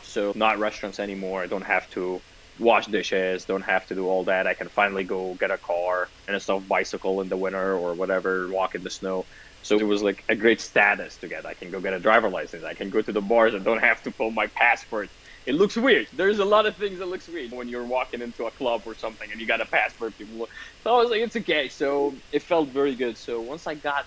[0.01, 1.43] So not restaurants anymore.
[1.43, 2.21] I don't have to
[2.57, 3.45] wash dishes.
[3.45, 4.47] Don't have to do all that.
[4.47, 8.49] I can finally go get a car and stuff, bicycle in the winter or whatever,
[8.51, 9.25] walk in the snow.
[9.61, 11.45] So it was like a great status to get.
[11.45, 12.63] I can go get a driver license.
[12.63, 15.09] I can go to the bars and don't have to pull my passport.
[15.45, 16.07] It looks weird.
[16.13, 18.95] There's a lot of things that looks weird when you're walking into a club or
[18.95, 20.17] something and you got a passport.
[20.17, 20.49] People look.
[20.83, 21.69] So I was like, it's okay.
[21.69, 23.17] So it felt very good.
[23.17, 24.05] So once I got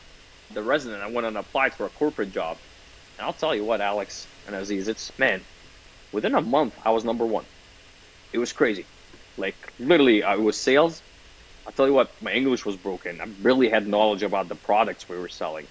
[0.51, 2.59] the resident, I went and applied for a corporate job.
[3.19, 5.47] And I'll tell you what, Alex and Aziz, it's man,
[6.13, 7.47] within a month I was number one.
[8.33, 8.89] It was crazy.
[9.37, 11.03] Like literally, I was sales.
[11.67, 13.21] I'll tell you what, my English was broken.
[13.21, 15.69] I barely had knowledge about the products we were selling.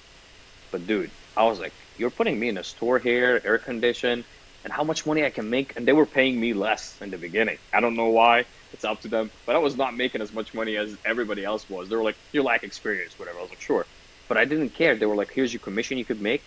[0.72, 4.26] But dude, I was like, you're putting me in a store here, air conditioned,
[4.64, 7.18] and how much money I can make, and they were paying me less in the
[7.18, 7.60] beginning.
[7.74, 8.46] I don't know why.
[8.72, 9.32] It's up to them.
[9.46, 11.90] But I was not making as much money as everybody else was.
[11.90, 13.40] They were like, you lack experience, whatever.
[13.40, 13.88] I was like, sure.
[14.30, 14.98] But I didn't care.
[14.98, 16.44] They were like, here's your commission you could make.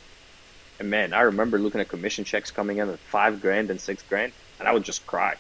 [0.79, 4.03] And man, I remember looking at commission checks coming in at five grand and six
[4.03, 5.35] grand, and I would just cry.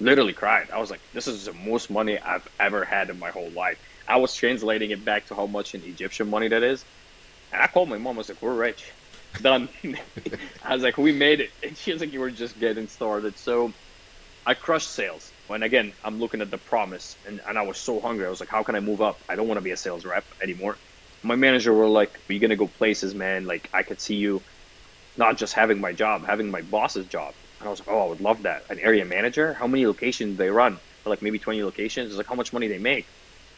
[0.00, 0.68] Literally cried.
[0.74, 3.78] I was like, this is the most money I've ever had in my whole life.
[4.08, 6.86] I was translating it back to how much in Egyptian money that is.
[7.52, 8.16] And I called my mom.
[8.16, 8.92] I was like, we're rich.
[9.38, 9.68] Done.
[10.62, 11.50] I was like, we made it.
[11.62, 13.38] And she was like, you were just getting started.
[13.38, 13.72] So
[14.46, 15.34] I crushed sales.
[15.46, 18.26] When again, I'm looking at the promise, and, and I was so hungry.
[18.26, 19.24] I was like, how can I move up?
[19.28, 20.80] I don't want to be a sales rep anymore.
[21.22, 23.46] My manager were like, you're going to go places, man.
[23.46, 24.44] Like, I could see you
[25.16, 27.34] not just having my job, having my boss's job.
[27.60, 28.62] And I was like, oh, I would love that.
[28.70, 29.54] An area manager?
[29.54, 30.80] How many locations they run?
[31.04, 32.08] Like maybe 20 locations?
[32.10, 33.08] It's like, how much money they make?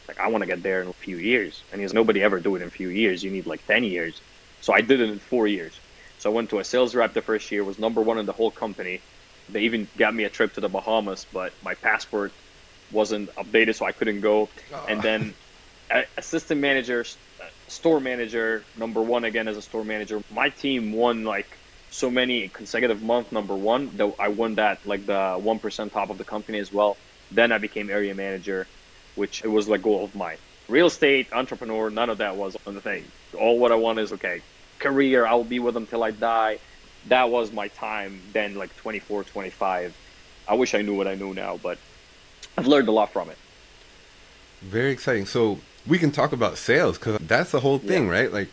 [0.07, 1.65] Like, I want to get there in a few years.
[1.71, 3.23] And he's nobody ever do it in a few years.
[3.23, 4.21] You need like 10 years.
[4.63, 5.77] So I did it in four years.
[6.19, 8.31] So I went to a sales rep the first year, was number one in the
[8.31, 9.01] whole company.
[9.49, 12.31] They even got me a trip to the Bahamas, but my passport
[12.89, 14.47] wasn't updated, so I couldn't go.
[14.73, 14.85] Ah.
[14.87, 15.33] And then
[16.17, 17.03] assistant manager,
[17.41, 20.21] uh, store manager, number one again as a store manager.
[20.31, 21.57] My team won like
[21.89, 23.91] so many consecutive month number one.
[23.97, 26.95] Though I won that like the one percent top of the company as well.
[27.31, 28.67] Then I became area manager,
[29.15, 30.37] which it was like goal of mine.
[30.69, 33.03] Real estate, entrepreneur, none of that was on the thing.
[33.37, 34.41] All what I want is okay,
[34.83, 35.25] career.
[35.25, 36.59] I will be with them till I die.
[37.07, 39.95] That was my time then, like 24, 25.
[40.47, 41.77] I wish I knew what I know now, but
[42.57, 43.37] I've learned a lot from it.
[44.61, 45.25] Very exciting.
[45.25, 48.11] So we can talk about sales because that's the whole thing, yeah.
[48.11, 48.33] right?
[48.33, 48.49] Like,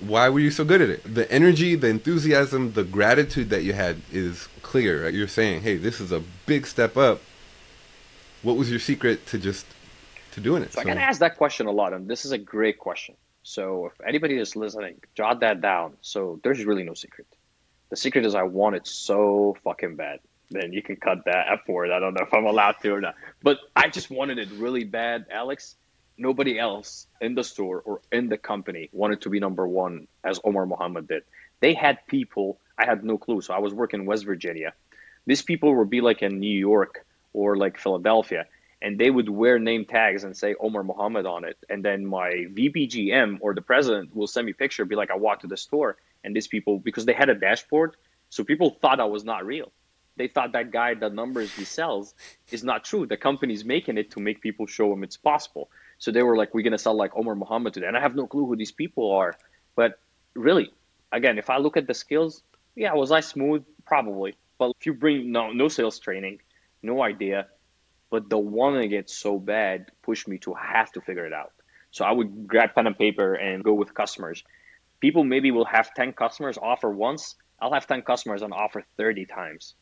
[0.00, 1.14] why were you so good at it?
[1.14, 5.04] The energy, the enthusiasm, the gratitude that you had is clear.
[5.04, 5.14] Right?
[5.14, 7.20] You're saying, "Hey, this is a big step up."
[8.42, 9.66] What was your secret to just
[10.32, 10.72] to doing it?
[10.72, 10.80] So, so.
[10.82, 13.16] I get asked that question a lot, and this is a great question.
[13.42, 15.96] So if anybody is listening, jot that down.
[16.00, 17.26] So there's really no secret.
[17.90, 20.20] The secret is I want it so fucking bad.
[20.50, 21.90] Then you can cut that F word.
[21.90, 23.14] I don't know if I'm allowed to or not.
[23.42, 25.76] But I just wanted it really bad, Alex
[26.18, 30.40] nobody else in the store or in the company wanted to be number one as
[30.44, 31.22] Omar Mohamed did.
[31.60, 33.40] They had people, I had no clue.
[33.40, 34.74] So I was working in West Virginia.
[35.26, 38.46] These people would be like in New York or like Philadelphia,
[38.80, 41.58] and they would wear name tags and say Omar Mohamed on it.
[41.68, 45.16] And then my VPGM or the president will send me a picture, be like, I
[45.16, 47.96] walked to the store, and these people, because they had a dashboard,
[48.30, 49.72] so people thought I was not real.
[50.16, 52.14] They thought that guy, the numbers he sells,
[52.50, 53.06] is not true.
[53.06, 55.70] The company's making it to make people show him it's possible.
[55.98, 57.86] So they were like, we're going to sell like Omar Mohamed today.
[57.86, 59.34] And I have no clue who these people are.
[59.76, 60.00] But
[60.34, 60.72] really,
[61.12, 62.42] again, if I look at the skills,
[62.74, 63.64] yeah, was I smooth?
[63.86, 64.34] Probably.
[64.58, 66.40] But if you bring no, no sales training,
[66.82, 67.46] no idea,
[68.10, 71.52] but the wanting it so bad pushed me to have to figure it out.
[71.90, 74.44] So I would grab pen and paper and go with customers.
[75.00, 77.36] People maybe will have 10 customers offer once.
[77.60, 79.74] I'll have 10 customers and offer 30 times.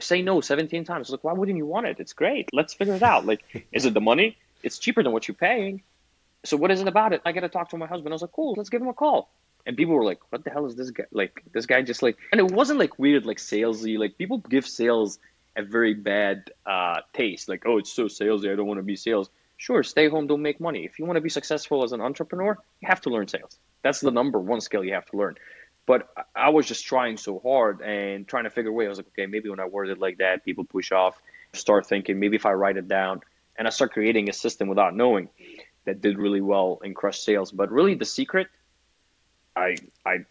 [0.00, 1.10] Say no 17 times.
[1.10, 1.98] Like, why wouldn't you want it?
[1.98, 2.48] It's great.
[2.52, 3.26] Let's figure it out.
[3.26, 4.36] Like, is it the money?
[4.62, 5.82] it's cheaper than what you're paying.
[6.44, 7.20] So what is it about it?
[7.24, 8.12] I got to talk to my husband.
[8.12, 9.30] I was like, cool, let's give him a call.
[9.66, 11.04] And people were like, what the hell is this guy?
[11.12, 13.98] Like, this guy just like, and it wasn't like weird, like salesy.
[13.98, 15.18] Like people give sales
[15.56, 17.48] a very bad uh, taste.
[17.48, 18.52] Like, oh, it's so salesy.
[18.52, 19.30] I don't want to be sales.
[19.56, 20.84] Sure, stay home, don't make money.
[20.84, 23.58] If you want to be successful as an entrepreneur, you have to learn sales.
[23.82, 25.36] That's the number one skill you have to learn.
[25.86, 28.86] But I was just trying so hard and trying to figure a way.
[28.86, 31.20] I was like, okay, maybe when I word it like that, people push off.
[31.52, 33.20] Start thinking, maybe if I write it down,
[33.58, 35.28] and I start creating a system without knowing
[35.84, 37.50] that did really well in crush sales.
[37.50, 38.46] But really, the secret,
[39.56, 40.24] I I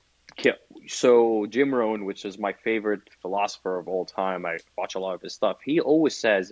[0.87, 5.15] so Jim Rohn, which is my favorite philosopher of all time, I watch a lot
[5.15, 5.57] of his stuff.
[5.63, 6.51] He always says,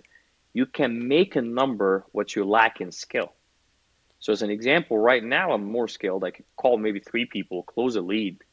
[0.53, 3.33] you can make a number what you lack in skill.
[4.19, 6.23] So as an example, right now I'm more skilled.
[6.23, 8.43] I could call maybe three people, close a lead.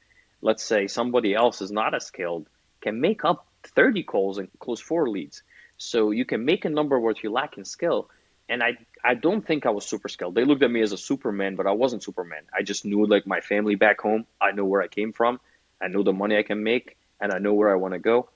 [0.42, 2.46] Let's say somebody else is not as skilled,
[2.80, 5.42] can make up 30 calls and close four leads.
[5.78, 8.10] So you can make a number what you lack in skill.
[8.48, 10.34] And I, I don't think I was super skilled.
[10.34, 12.44] They looked at me as a Superman, but I wasn't Superman.
[12.56, 14.26] I just knew like my family back home.
[14.40, 15.40] I know where I came from.
[15.80, 18.30] I know the money I can make, and I know where I want to go.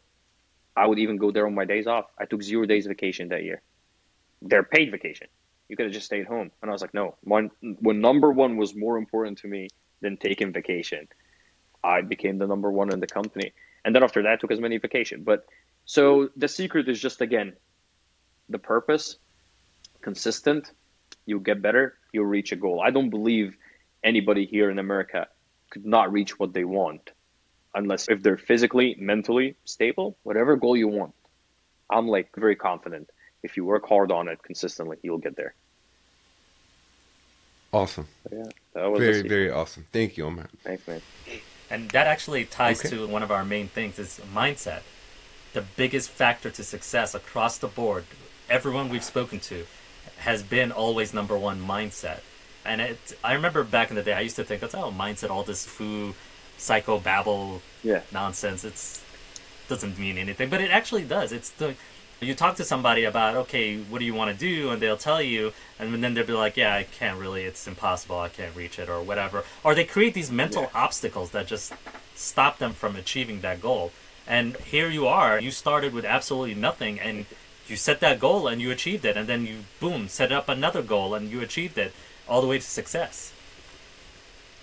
[0.77, 2.05] I would even go there on my days off.
[2.19, 3.63] I took zero days vacation that year.
[4.43, 5.29] They're paid vacation.
[5.69, 6.51] You could have just stayed home.
[6.61, 7.17] And I was like, no.
[7.23, 7.51] One,
[7.81, 9.69] when number one was more important to me
[10.03, 11.09] than taking vacation,
[11.83, 13.53] I became the number one in the company.
[13.85, 15.25] And then after that, I took as many vacation.
[15.25, 15.47] But
[15.85, 17.55] so the secret is just again
[18.49, 19.17] the purpose,
[20.09, 20.65] consistent,
[21.27, 22.81] you'll get better, you'll reach a goal.
[22.89, 23.57] I don't believe
[24.03, 25.21] anybody here in America
[25.71, 27.05] could not reach what they want
[27.75, 31.15] unless if they're physically, mentally stable, whatever goal you want.
[31.91, 33.11] I'm like very confident
[33.43, 35.55] if you work hard on it consistently, you'll get there.
[37.71, 38.09] Awesome.
[38.33, 39.85] yeah, very very awesome.
[39.93, 40.49] Thank you, Omar.
[40.65, 41.03] Thanks, man.
[41.71, 42.97] And that actually ties okay.
[42.97, 44.83] to one of our main things is mindset
[45.53, 48.05] the biggest factor to success across the board,
[48.49, 49.67] everyone we've spoken to,
[50.19, 52.21] has been always number one mindset.
[52.65, 55.31] And it, I remember back in the day, I used to think that's oh mindset,
[55.31, 56.15] all this foo,
[56.57, 58.03] psycho babble, yeah.
[58.13, 58.65] nonsense.
[58.65, 59.03] It's
[59.69, 61.33] doesn't mean anything, but it actually does.
[61.33, 61.75] It's the
[62.21, 65.23] you talk to somebody about okay, what do you want to do, and they'll tell
[65.23, 68.79] you, and then they'll be like, yeah, I can't really, it's impossible, I can't reach
[68.79, 69.45] it, or whatever.
[69.63, 70.71] Or they create these mental yeah.
[70.75, 71.73] obstacles that just
[72.15, 73.93] stop them from achieving that goal.
[74.27, 75.41] And here you are.
[75.41, 77.27] You started with absolutely nothing, and
[77.71, 80.83] you set that goal and you achieved it, and then you boom set up another
[80.83, 81.93] goal and you achieved it,
[82.29, 83.33] all the way to success.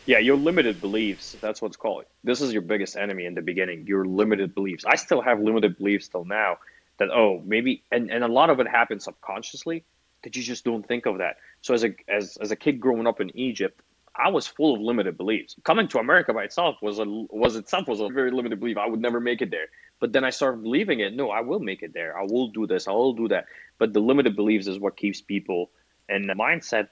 [0.05, 1.35] Yeah, your limited beliefs.
[1.41, 2.05] That's what's called.
[2.23, 3.87] This is your biggest enemy in the beginning.
[3.87, 4.85] Your limited beliefs.
[4.85, 6.59] I still have limited beliefs till now.
[6.97, 9.83] That oh maybe and, and a lot of it happens subconsciously
[10.23, 11.37] that you just don't think of that.
[11.61, 13.81] So as a as as a kid growing up in Egypt,
[14.17, 15.55] I was full of limited beliefs.
[15.63, 18.77] Coming to America by itself was a was itself was a very limited belief.
[18.77, 19.67] I would never make it there.
[19.99, 21.13] But then I started believing it.
[21.13, 22.17] No, I will make it there.
[22.17, 22.87] I will do this.
[22.87, 23.45] I will do that.
[23.77, 25.71] But the limited beliefs is what keeps people.
[26.07, 26.89] And the mindset,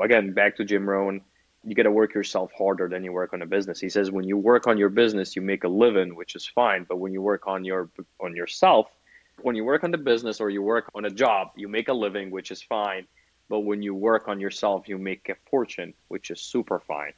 [0.00, 1.22] again, back to Jim Rohn,
[1.64, 3.80] you got to work yourself harder than you work on a business.
[3.80, 6.86] He says when you work on your business, you make a living, which is fine.
[6.88, 8.86] But when you work on your on yourself,
[9.42, 11.92] when you work on the business or you work on a job, you make a
[11.92, 13.06] living, which is fine.
[13.50, 17.12] But when you work on yourself, you make a fortune, which is super fine.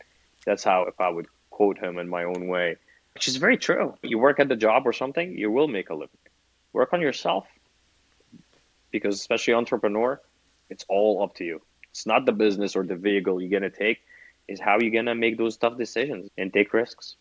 [0.47, 2.77] That's how, if I would quote him in my own way,
[3.12, 3.95] which is very true.
[4.03, 6.16] You work at the job or something, you will make a living.
[6.73, 7.47] Work on yourself,
[8.90, 10.18] because especially entrepreneur,
[10.71, 11.61] it's all up to you.
[11.90, 13.99] It's not the business or the vehicle you're gonna take,
[14.49, 17.16] is how you're gonna make those tough decisions and take risks.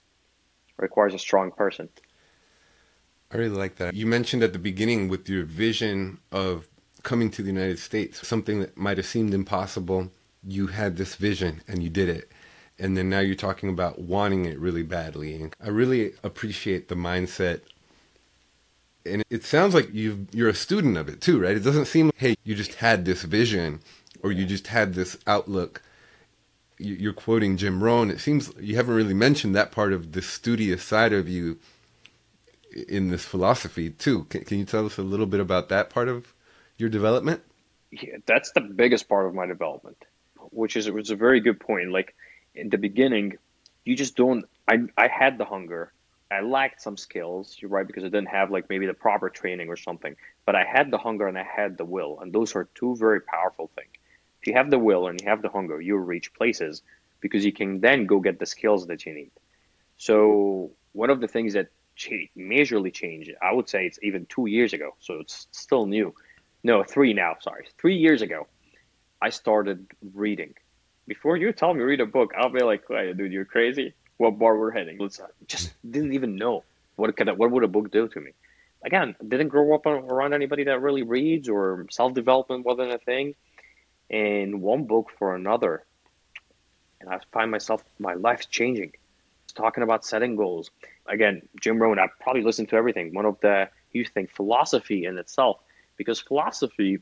[0.69, 1.89] It requires a strong person.
[3.29, 3.93] I really like that.
[3.93, 6.67] You mentioned at the beginning with your vision of
[7.03, 10.11] coming to the United States, something that might have seemed impossible.
[10.43, 12.31] You had this vision and you did it.
[12.79, 15.35] And then now you're talking about wanting it really badly.
[15.35, 17.61] And I really appreciate the mindset.
[19.05, 21.55] And it sounds like you you're a student of it too, right?
[21.55, 23.81] It doesn't seem like, hey, you just had this vision
[24.23, 25.81] or you just had this outlook.
[26.77, 28.09] You're quoting Jim Rohn.
[28.09, 31.59] It seems you haven't really mentioned that part of the studious side of you
[32.87, 34.25] in this philosophy too.
[34.25, 36.33] Can, can you tell us a little bit about that part of
[36.81, 37.41] your development?
[37.91, 39.97] Yeah, that's the biggest part of my development,
[40.51, 41.91] which is it was a very good point.
[41.91, 42.15] Like
[42.55, 43.37] in the beginning,
[43.85, 44.45] you just don't.
[44.67, 45.93] I I had the hunger.
[46.31, 47.57] I lacked some skills.
[47.59, 50.15] You're right because I didn't have like maybe the proper training or something.
[50.45, 53.21] But I had the hunger and I had the will, and those are two very
[53.21, 53.91] powerful things.
[54.41, 56.81] If you have the will and you have the hunger, you'll reach places
[57.19, 59.31] because you can then go get the skills that you need.
[59.97, 61.67] So one of the things that
[62.37, 63.31] majorly changed.
[63.41, 66.13] I would say it's even two years ago, so it's still new.
[66.63, 67.35] No, three now.
[67.41, 68.47] Sorry, three years ago,
[69.21, 70.53] I started reading.
[71.07, 73.93] Before you tell me read a book, I'll be like, hey, "Dude, you're crazy.
[74.17, 76.63] What bar we're heading?" Let's just didn't even know
[76.95, 78.31] what could what would a book do to me.
[78.83, 83.35] Again, didn't grow up around anybody that really reads or self development wasn't a thing,
[84.09, 85.83] and one book for another,
[86.99, 88.93] and I find myself my life's changing
[89.53, 90.71] talking about setting goals.
[91.07, 93.13] Again, Jim Rohn, I probably listened to everything.
[93.13, 95.59] One of the you think philosophy in itself,
[95.97, 96.99] because philosophy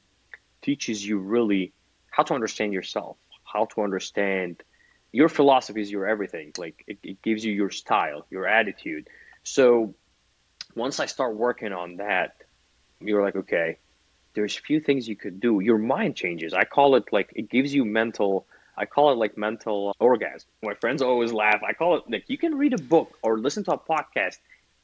[0.62, 1.74] teaches you really
[2.12, 4.64] how to understand yourself, how to understand
[5.12, 6.52] your philosophy is your everything.
[6.58, 9.08] Like it, it gives you your style, your attitude.
[9.44, 9.96] So
[10.76, 12.36] once I start working on that,
[13.00, 13.78] you're like, okay,
[14.34, 15.60] there's a few things you could do.
[15.60, 16.54] Your mind changes.
[16.54, 18.46] I call it like it gives you mental
[18.80, 20.50] I call it like mental orgasm.
[20.64, 21.62] My friends always laugh.
[21.68, 24.38] I call it like you can read a book or listen to a podcast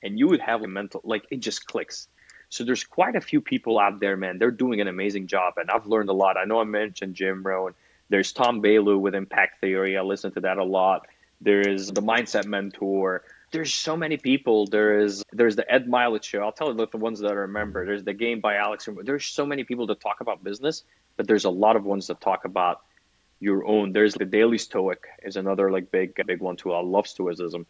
[0.03, 2.09] and you would have a mental like it just clicks.
[2.49, 4.37] So there's quite a few people out there, man.
[4.37, 6.37] They're doing an amazing job, and I've learned a lot.
[6.37, 7.73] I know I mentioned Jim Rohn.
[8.09, 9.97] There's Tom Bilyeu with Impact Theory.
[9.97, 11.07] I listen to that a lot.
[11.41, 13.23] There is the Mindset Mentor.
[13.51, 14.67] There's so many people.
[14.67, 16.41] There is there's the Ed Mylett show.
[16.41, 17.85] I'll tell you the ones that I remember.
[17.85, 18.87] There's the Game by Alex.
[19.03, 20.83] There's so many people that talk about business,
[21.17, 22.81] but there's a lot of ones that talk about
[23.39, 23.91] your own.
[23.91, 26.73] There's the Daily Stoic is another like big big one too.
[26.73, 27.65] I love Stoicism.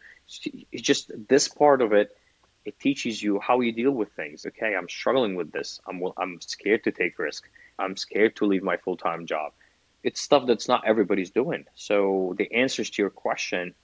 [0.72, 2.16] It's just this part of it.
[2.66, 4.44] It teaches you how you deal with things.
[4.44, 5.80] Okay, I'm struggling with this.
[5.86, 7.48] I'm I'm scared to take risk.
[7.78, 9.52] I'm scared to leave my full time job.
[10.02, 11.64] It's stuff that's not everybody's doing.
[11.74, 13.74] So the answers to your question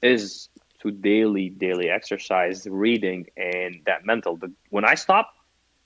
[0.00, 0.48] is
[0.80, 4.36] to daily daily exercise, reading, and that mental.
[4.36, 5.34] But when I stop,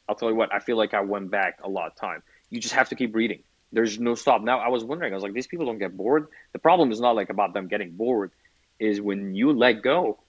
[0.06, 0.52] I'll tell you what.
[0.54, 2.22] I feel like I went back a lot of time.
[2.50, 3.42] You just have to keep reading
[3.74, 4.40] there's no stop.
[4.42, 6.28] Now I was wondering, I was like, these people don't get bored.
[6.52, 8.30] The problem is not like about them getting bored,
[8.78, 10.20] is when you let go,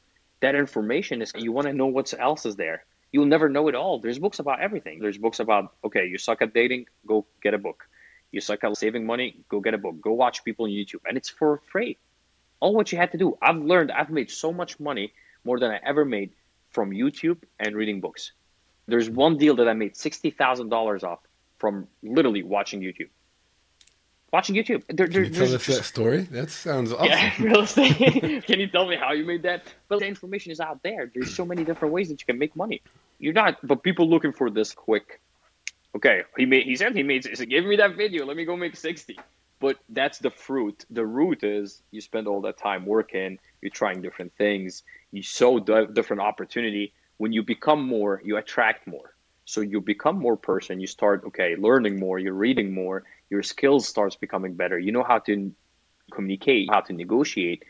[0.45, 2.85] that information is you want to know what else is there.
[3.11, 3.99] You'll never know it all.
[3.99, 4.99] There's books about everything.
[4.99, 7.87] There's books about okay, you suck at dating, go get a book.
[8.31, 9.95] You suck at saving money, go get a book.
[10.01, 11.97] Go watch people on YouTube, and it's for free.
[12.59, 13.37] All what you had to do.
[13.41, 13.91] I've learned.
[13.91, 16.31] I've made so much money, more than I ever made,
[16.69, 18.31] from YouTube and reading books.
[18.87, 21.21] There's one deal that I made sixty thousand dollars off
[21.57, 23.09] from literally watching YouTube
[24.35, 24.81] watching YouTube.
[24.97, 26.21] There, Can you tell us that story?
[26.37, 27.07] That sounds awesome.
[27.07, 28.43] Yeah, real estate.
[28.47, 29.63] can you tell me how you made that?
[29.87, 31.09] But the information is out there.
[31.13, 32.81] There's so many different ways that you can make money.
[33.23, 35.21] You're not, but people looking for this quick.
[35.95, 36.63] Okay, he made.
[36.65, 37.25] He said he made.
[37.25, 38.25] He said, "Give me that video.
[38.25, 39.17] Let me go make 60."
[39.61, 40.77] But that's the fruit.
[40.89, 43.39] The root is you spend all that time working.
[43.61, 44.83] You're trying different things.
[45.11, 45.51] You sow
[45.99, 46.85] different opportunity.
[47.21, 49.14] When you become more, you attract more.
[49.45, 50.79] So you become more person.
[50.79, 52.19] You start okay, learning more.
[52.19, 54.77] You're reading more your skills starts becoming better.
[54.77, 55.51] You know how to
[56.11, 57.63] communicate, how to negotiate.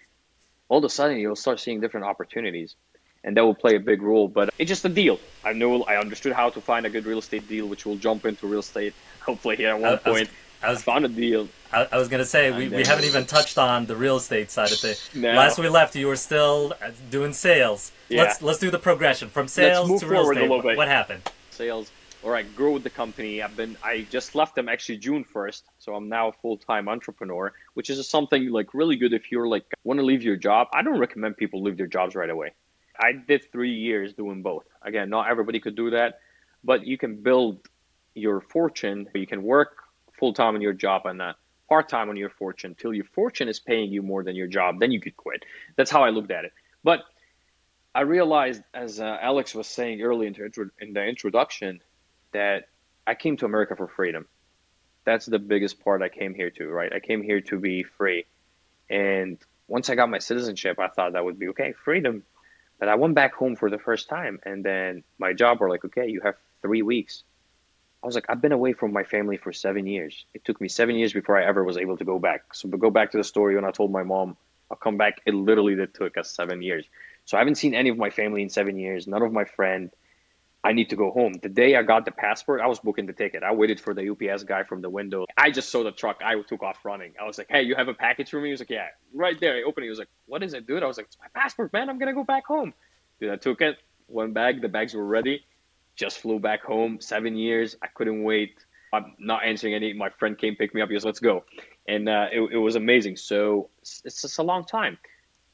[0.67, 2.75] All of a sudden, you'll start seeing different opportunities,
[3.23, 4.27] and that will play a big role.
[4.27, 5.19] But it's just a deal.
[5.43, 8.25] I know I understood how to find a good real estate deal, which will jump
[8.25, 10.29] into real estate hopefully here at one I, point.
[10.61, 11.47] I, was, I, found a deal.
[11.71, 14.71] I, I was gonna say we, we haven't even touched on the real estate side
[14.71, 15.09] of things.
[15.13, 15.33] No.
[15.33, 17.91] Last we left, you were still uh, doing sales.
[18.09, 18.23] Yeah.
[18.23, 20.49] Let's let's do the progression from sales to real estate.
[20.49, 21.21] What happened?
[21.55, 21.91] Sales
[22.21, 23.41] or I grew with the company.
[23.41, 26.89] I've been I just left them actually June first, so I'm now a full time
[26.89, 30.67] entrepreneur, which is something like really good if you're like want to leave your job.
[30.73, 32.53] I don't recommend people leave their jobs right away.
[32.99, 34.65] I did three years doing both.
[34.81, 36.19] Again, not everybody could do that,
[36.63, 37.67] but you can build
[38.15, 39.07] your fortune.
[39.13, 39.77] You can work
[40.17, 41.35] full time on your job and uh, that
[41.67, 44.79] part time on your fortune till your fortune is paying you more than your job.
[44.79, 45.43] Then you could quit.
[45.75, 46.53] That's how I looked at it.
[46.83, 47.01] But
[47.95, 51.79] I realized, as uh, Alex was saying early in the, intro- in the introduction,
[52.33, 52.65] that
[53.07, 54.27] I came to America for freedom.
[55.05, 56.91] That's the biggest part I came here to, right?
[56.91, 58.25] I came here to be free.
[58.89, 59.37] And
[59.69, 62.23] once I got my citizenship, I thought that would be okay, freedom.
[62.79, 65.85] But I went back home for the first time, and then my job were like,
[65.85, 67.23] okay, you have three weeks.
[68.03, 70.25] I was like, I've been away from my family for seven years.
[70.33, 72.53] It took me seven years before I ever was able to go back.
[72.53, 74.35] So, go back to the story when I told my mom
[74.69, 75.21] I'll come back.
[75.25, 76.85] It literally did took us seven years.
[77.25, 79.07] So I haven't seen any of my family in seven years.
[79.07, 79.91] None of my friend.
[80.63, 81.33] I need to go home.
[81.43, 83.43] The day I got the passport, I was booking the ticket.
[83.43, 85.25] I waited for the UPS guy from the window.
[85.37, 86.21] I just saw the truck.
[86.25, 87.13] I took off running.
[87.21, 89.39] I was like, "Hey, you have a package for me?" He was like, "Yeah, right
[89.39, 89.87] there." I opened it.
[89.87, 91.87] He was like, "What is it, dude?" I was like, "It's my passport, man.
[91.87, 92.73] I'm gonna go back home."
[93.19, 93.77] Dude, I took it.
[94.07, 94.61] One bag.
[94.63, 95.45] The bags were ready.
[95.95, 96.99] Just flew back home.
[96.99, 97.77] Seven years.
[97.83, 98.57] I couldn't wait.
[98.91, 99.93] I'm not answering any.
[99.93, 100.89] My friend came pick me up.
[100.89, 101.45] He was, "Let's go,"
[101.87, 103.17] and uh, it, it was amazing.
[103.17, 104.97] So it's just a long time.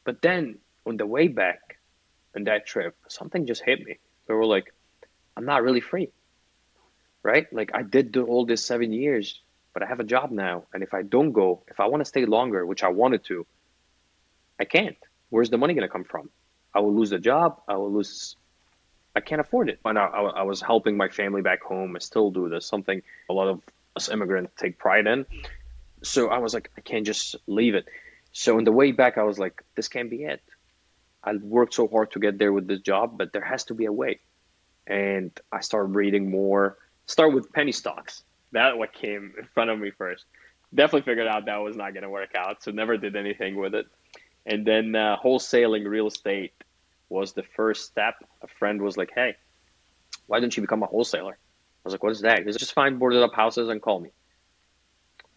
[0.05, 1.77] But then on the way back,
[2.35, 3.97] on that trip, something just hit me.
[4.27, 4.73] We were like,
[5.35, 6.09] I'm not really free,
[7.23, 7.51] right?
[7.51, 9.39] Like I did do all this seven years,
[9.73, 12.05] but I have a job now, and if I don't go, if I want to
[12.05, 13.45] stay longer, which I wanted to,
[14.59, 14.97] I can't.
[15.29, 16.29] Where's the money gonna come from?
[16.73, 17.61] I will lose the job.
[17.67, 18.35] I will lose.
[19.15, 19.79] I can't afford it.
[19.83, 21.95] And I, I, I was helping my family back home.
[21.95, 22.65] I still do this.
[22.65, 23.61] Something a lot of
[23.95, 25.25] us immigrants take pride in.
[26.03, 27.85] So I was like, I can't just leave it.
[28.31, 30.41] So on the way back, I was like, this can't be it.
[31.23, 33.85] I worked so hard to get there with this job, but there has to be
[33.85, 34.19] a way.
[34.87, 36.77] And I started reading more.
[37.05, 38.23] Start with penny stocks.
[38.53, 40.25] That what came in front of me first.
[40.73, 43.75] Definitely figured out that was not going to work out, so never did anything with
[43.75, 43.85] it.
[44.45, 46.53] And then uh, wholesaling real estate
[47.09, 48.15] was the first step.
[48.41, 49.35] A friend was like, "Hey,
[50.27, 52.73] why don't you become a wholesaler?" I was like, "What is that?" He said, "Just
[52.73, 54.09] find boarded up houses and call me."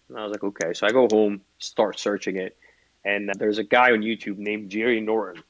[0.08, 2.56] And I was like, "Okay." So I go home, start searching it,
[3.04, 5.42] and there's a guy on YouTube named Jerry Norton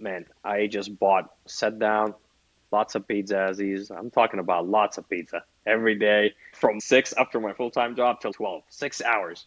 [0.00, 2.14] man, I just bought, sat down,
[2.72, 3.90] lots of pizza as pizzas.
[3.96, 8.20] I'm talking about lots of pizza every day from six after my full time job
[8.20, 9.46] till 12, six hours.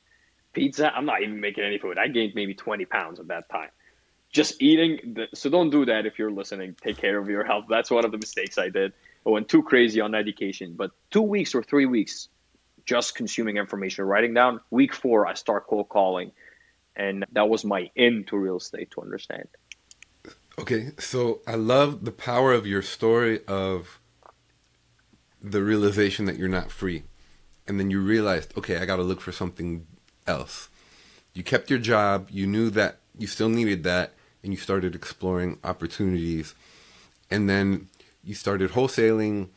[0.54, 1.98] Pizza, I'm not even making any food.
[1.98, 3.70] I gained maybe 20 pounds at that time.
[4.32, 5.14] Just eating.
[5.16, 6.76] The, so don't do that if you're listening.
[6.82, 7.66] Take care of your health.
[7.70, 8.94] That's one of the mistakes I did.
[9.26, 10.74] I went too crazy on education.
[10.76, 12.30] But two weeks or three weeks,
[12.86, 14.60] just consuming information, writing down.
[14.70, 16.32] Week four, I start cold calling.
[16.96, 19.48] And that was my in to real estate to understand.
[20.60, 24.00] Okay, so I love the power of your story of
[25.42, 27.04] the realization that you're not free.
[27.68, 29.88] And then you realized, okay, I got to look for something
[30.28, 30.70] else.
[31.34, 35.58] You kept your job, you knew that you still needed that, and you started exploring
[35.64, 36.54] opportunities.
[37.32, 37.90] And then
[38.24, 39.50] you started wholesaling.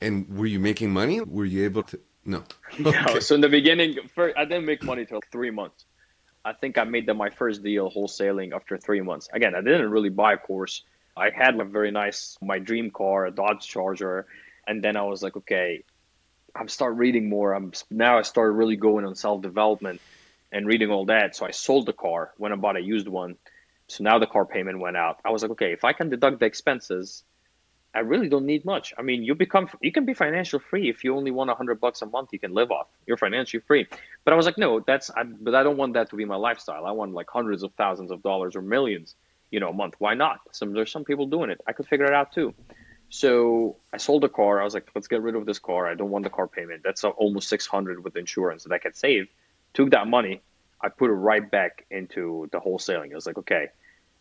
[0.00, 1.20] And were you making money?
[1.20, 2.00] Were you able to?
[2.24, 2.44] No.
[2.78, 3.18] No.
[3.20, 5.84] So in the beginning, first, I didn't make money till three months.
[6.44, 9.28] I think I made them my first deal wholesaling after three months.
[9.32, 10.82] Again, I didn't really buy a course.
[11.16, 14.26] I had a very nice, my dream car, a Dodge Charger,
[14.66, 15.84] and then I was like, okay,
[16.54, 17.52] I'm start reading more.
[17.52, 20.00] I'm now I started really going on self development
[20.50, 21.36] and reading all that.
[21.36, 23.36] So I sold the car when I bought a used one.
[23.86, 25.20] So now the car payment went out.
[25.24, 27.24] I was like, okay, if I can deduct the expenses,
[27.94, 28.94] I really don't need much.
[28.96, 31.78] I mean, you become you can be financial free if you only want a hundred
[31.80, 32.30] bucks a month.
[32.32, 32.86] You can live off.
[33.06, 33.86] You're financially free.
[34.24, 35.10] But I was like, no, that's.
[35.10, 36.86] I, but I don't want that to be my lifestyle.
[36.86, 39.14] I want like hundreds of thousands of dollars or millions,
[39.50, 39.94] you know, a month.
[39.98, 40.40] Why not?
[40.52, 41.60] Some there's some people doing it.
[41.66, 42.54] I could figure it out too.
[43.10, 44.58] So I sold the car.
[44.58, 45.86] I was like, let's get rid of this car.
[45.86, 46.82] I don't want the car payment.
[46.82, 49.28] That's almost six hundred with insurance that I could save.
[49.74, 50.40] Took that money.
[50.80, 53.12] I put it right back into the wholesaling.
[53.12, 53.68] I was like, okay,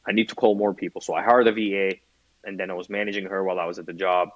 [0.06, 1.00] I need to call more people.
[1.00, 2.00] So I hired a VA
[2.44, 4.30] and then I was managing her while I was at the job.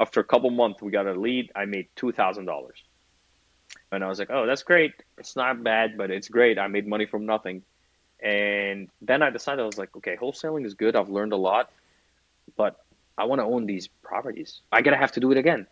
[0.00, 1.52] After a couple months, we got a lead.
[1.54, 2.82] I made two thousand dollars,
[3.92, 4.92] and I was like, "Oh, that's great.
[5.18, 6.58] It's not bad, but it's great.
[6.58, 7.62] I made money from nothing."
[8.20, 10.96] And then I decided I was like, "Okay, wholesaling is good.
[10.96, 11.70] I've learned a lot,
[12.56, 12.84] but
[13.16, 14.60] I want to own these properties.
[14.72, 15.66] I gotta have to do it again.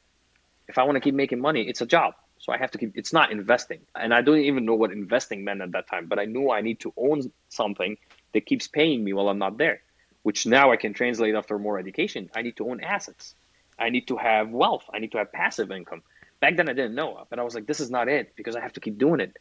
[0.68, 2.96] If I want to keep making money, it's a job, so I have to keep.
[2.96, 6.06] It's not investing, and I don't even know what investing meant at that time.
[6.06, 7.96] But I knew I need to own something
[8.32, 9.82] that keeps paying me while I'm not there."
[10.22, 12.30] Which now I can translate after more education.
[12.34, 13.34] I need to own assets.
[13.78, 14.84] I need to have wealth.
[14.92, 16.02] I need to have passive income.
[16.40, 18.60] Back then I didn't know, but I was like, this is not it because I
[18.60, 19.36] have to keep doing it.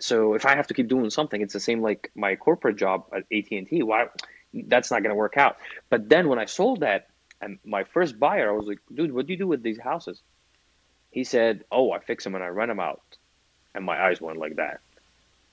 [0.00, 3.04] So if I have to keep doing something, it's the same like my corporate job
[3.14, 3.82] at AT and T.
[3.82, 4.08] Why?
[4.52, 5.56] That's not going to work out.
[5.88, 7.08] But then when I sold that,
[7.40, 10.22] and my first buyer, I was like, dude, what do you do with these houses?
[11.10, 13.02] He said, oh, I fix them and I rent them out.
[13.74, 14.80] And my eyes went like that.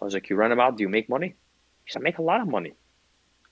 [0.01, 0.77] I was like, you rent them out?
[0.77, 1.35] Do you make money?
[1.85, 2.73] He said, I make a lot of money.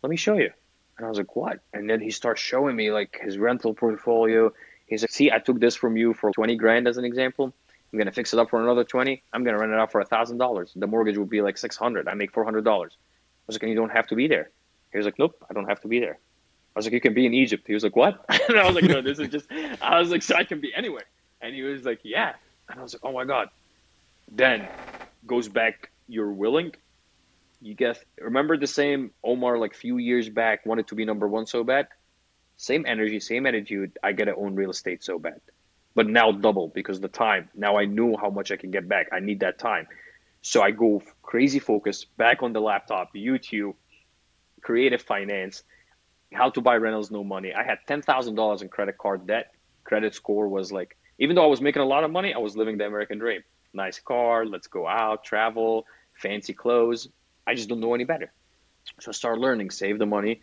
[0.01, 0.51] Let me show you.
[0.97, 1.59] And I was like, what?
[1.73, 4.53] And then he starts showing me like his rental portfolio.
[4.87, 7.53] He's like, see, I took this from you for 20 grand as an example.
[7.91, 9.21] I'm going to fix it up for another 20.
[9.33, 10.71] I'm going to rent it out for a $1,000.
[10.75, 12.07] The mortgage would be like 600.
[12.07, 12.67] I make $400.
[12.67, 12.89] I
[13.47, 14.49] was like, and you don't have to be there.
[14.91, 16.17] He was like, nope, I don't have to be there.
[16.75, 17.65] I was like, you can be in Egypt.
[17.67, 18.23] He was like, what?
[18.49, 20.73] and I was like, no, this is just, I was like, so I can be
[20.73, 21.03] anywhere.
[21.41, 22.33] And he was like, yeah.
[22.69, 23.49] And I was like, oh my God.
[24.31, 24.67] Then
[25.27, 26.73] goes back, you're willing.
[27.61, 31.45] You guess, remember the same Omar like few years back wanted to be number one
[31.45, 31.87] so bad?
[32.57, 33.97] Same energy, same attitude.
[34.03, 35.41] I gotta own real estate so bad.
[35.93, 37.49] But now double because the time.
[37.53, 39.09] Now I know how much I can get back.
[39.11, 39.87] I need that time.
[40.41, 43.75] So I go crazy focus back on the laptop, YouTube,
[44.63, 45.63] creative finance,
[46.33, 47.53] how to buy rentals, no money.
[47.53, 49.53] I had $10,000 in credit card debt.
[49.83, 52.57] Credit score was like, even though I was making a lot of money, I was
[52.57, 53.43] living the American dream.
[53.73, 55.85] Nice car, let's go out, travel,
[56.15, 57.09] fancy clothes.
[57.51, 58.31] I just don't know any better.
[59.01, 60.41] So I started learning, save the money.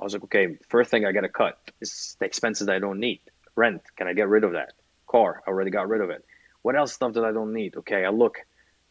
[0.00, 2.80] I was like, okay, first thing I got to cut is the expenses that I
[2.80, 3.20] don't need.
[3.54, 4.72] Rent, can I get rid of that?
[5.06, 6.24] Car, I already got rid of it.
[6.62, 7.76] What else stuff that I don't need?
[7.76, 8.38] Okay, I look,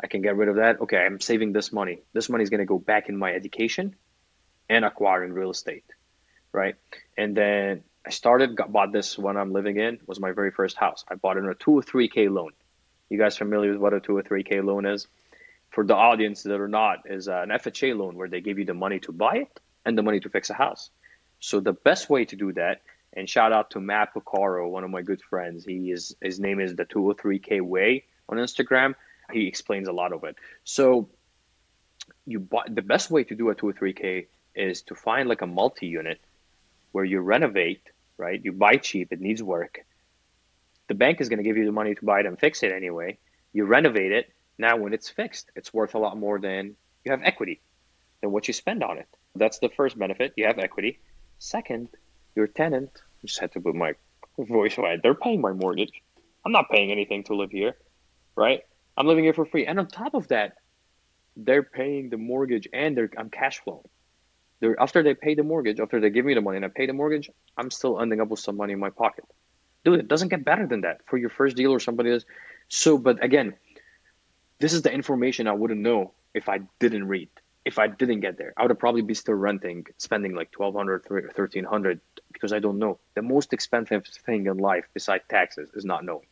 [0.01, 0.79] I can get rid of that.
[0.79, 1.99] Okay, I'm saving this money.
[2.13, 3.95] This money is going to go back in my education
[4.69, 5.83] and acquiring real estate,
[6.53, 6.75] right?
[7.17, 10.77] And then I started, got, bought this one I'm living in, was my very first
[10.77, 11.03] house.
[11.09, 12.51] I bought it in a two or three K loan.
[13.09, 15.07] You guys familiar with what a two or three K loan is?
[15.69, 18.65] For the audience that are not, is uh, an FHA loan where they give you
[18.65, 20.89] the money to buy it and the money to fix a house.
[21.39, 22.81] So the best way to do that,
[23.13, 25.65] and shout out to Matt Picaro, one of my good friends.
[25.65, 28.95] He is his name is the 203K Way on Instagram.
[29.31, 30.35] He explains a lot of it.
[30.63, 31.09] So
[32.25, 36.19] you buy the best way to do a 203K is to find like a multi-unit
[36.91, 37.81] where you renovate,
[38.17, 38.39] right?
[38.43, 39.79] You buy cheap, it needs work.
[40.87, 42.71] The bank is going to give you the money to buy it and fix it
[42.71, 43.17] anyway.
[43.53, 44.33] You renovate it.
[44.59, 47.61] Now, when it's fixed, it's worth a lot more than you have equity
[48.21, 49.07] than what you spend on it.
[49.33, 50.33] That's the first benefit.
[50.35, 50.99] You have equity.
[51.39, 51.87] Second,
[52.35, 53.93] your tenant, I just had to put my
[54.37, 54.99] voice away.
[55.01, 55.93] They're paying my mortgage.
[56.45, 57.77] I'm not paying anything to live here,
[58.35, 58.61] right?
[58.97, 59.65] I'm living here for free.
[59.65, 60.57] And on top of that,
[61.37, 63.87] they're paying the mortgage and they're, I'm cash flowing.
[64.59, 66.85] They're, after they pay the mortgage, after they give me the money and I pay
[66.85, 69.23] the mortgage, I'm still ending up with some money in my pocket.
[69.85, 72.25] Dude, it doesn't get better than that for your first deal or somebody else.
[72.67, 73.53] So, but again,
[74.59, 77.29] this is the information I wouldn't know if I didn't read.
[77.65, 82.01] If I didn't get there, I would probably be still renting, spending like 1200 1300
[82.31, 82.99] because I don't know.
[83.15, 86.27] The most expensive thing in life besides taxes is not knowing.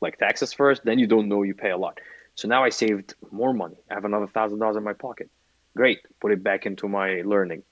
[0.00, 1.98] Like taxes first, then you don't know, you pay a lot.
[2.34, 3.76] So now I saved more money.
[3.90, 5.30] I have another thousand dollars in my pocket.
[5.76, 7.62] Great, put it back into my learning.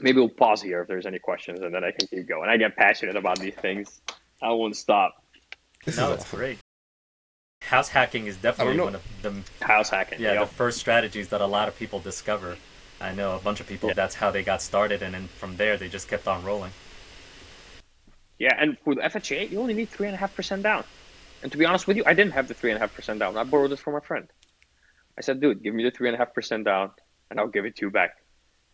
[0.00, 2.48] Maybe we'll pause here if there's any questions, and then I can keep going.
[2.48, 4.00] I get passionate about these things.
[4.42, 5.22] I won't stop.
[5.84, 6.38] This no, is it's awesome.
[6.38, 6.58] great.
[7.68, 10.20] House hacking is definitely oh, one of the House hacking.
[10.20, 10.48] yeah yep.
[10.48, 12.56] the first strategies that a lot of people discover.
[13.00, 13.90] I know a bunch of people.
[13.90, 13.94] Yeah.
[13.94, 16.72] That's how they got started, and then from there they just kept on rolling.
[18.38, 20.84] Yeah, and for the FHA, you only need three and a half percent down.
[21.42, 23.20] And to be honest with you, I didn't have the three and a half percent
[23.20, 23.36] down.
[23.36, 24.28] I borrowed it from a friend.
[25.16, 26.90] I said, dude, give me the three and a half percent down,
[27.30, 28.16] and I'll give it to you back.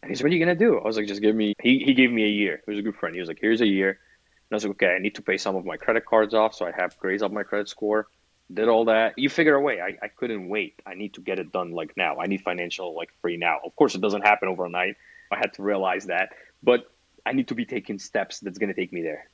[0.03, 0.79] And he said, what are you gonna do?
[0.79, 1.55] I was like, just give me.
[1.61, 2.63] He he gave me a year.
[2.65, 3.15] He was a good friend.
[3.15, 3.91] He was like, here's a year.
[3.91, 6.55] And I was like, okay, I need to pay some of my credit cards off,
[6.55, 8.07] so I have grades up my credit score.
[8.53, 9.15] Did all that.
[9.19, 9.81] You figure a way.
[9.81, 10.81] I, I couldn't wait.
[10.87, 12.19] I need to get it done like now.
[12.19, 13.59] I need financial like free now.
[13.65, 14.97] Of course, it doesn't happen overnight.
[15.33, 16.31] I had to realize that,
[16.63, 16.91] but
[17.25, 19.29] I need to be taking steps that's gonna take me there.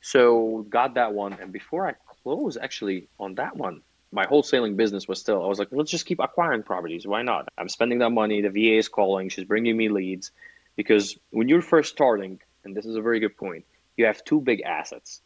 [0.00, 5.06] So got that one, and before I close actually on that one, my wholesaling business
[5.06, 5.44] was still.
[5.44, 7.06] I was like, let's just keep acquiring properties.
[7.06, 7.48] Why not?
[7.58, 8.40] I'm spending that money.
[8.40, 9.28] The VA is calling.
[9.28, 10.30] She's bringing me leads,
[10.76, 14.40] because when you're first starting, and this is a very good point, you have two
[14.40, 15.20] big assets.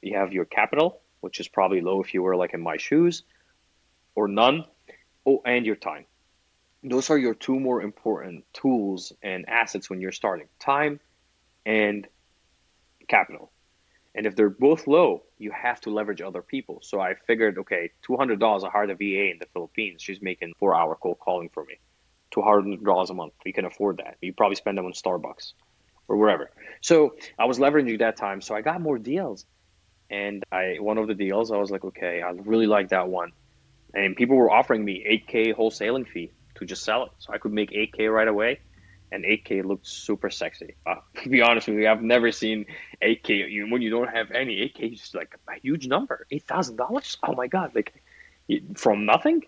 [0.00, 3.24] You have your capital, which is probably low if you were like in my shoes,
[4.14, 4.64] or none.
[5.26, 6.04] Oh, and your time.
[6.82, 11.00] Those are your two more important tools and assets when you're starting: time
[11.64, 12.06] and
[13.08, 13.50] capital.
[14.14, 16.78] And if they're both low, you have to leverage other people.
[16.82, 18.62] So I figured, okay, two hundred dollars.
[18.62, 20.02] I hired a VA in the Philippines.
[20.02, 21.78] She's making four hour cold calling for me,
[22.30, 23.32] two hundred dollars a month.
[23.44, 24.18] You can afford that.
[24.20, 25.54] You probably spend them on Starbucks
[26.06, 26.50] or wherever.
[26.80, 28.40] So I was leveraging that time.
[28.40, 29.46] So I got more deals,
[30.10, 33.32] and I one of the deals I was like, okay, I really like that one,
[33.92, 37.38] and people were offering me eight k wholesaling fee to just sell it, so I
[37.38, 38.60] could make eight k right away
[39.14, 40.74] and 8K looked super sexy.
[40.84, 42.66] Uh, to be honest with you, I've never seen
[43.02, 46.76] 8K you, when you don't have any 8K is like a huge number, eight thousand
[46.76, 47.16] dollars.
[47.22, 47.94] Oh my god, like
[48.74, 49.44] from nothing.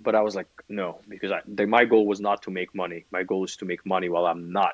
[0.00, 3.04] But I was like, no, because I, my goal was not to make money.
[3.12, 4.72] My goal is to make money while I'm not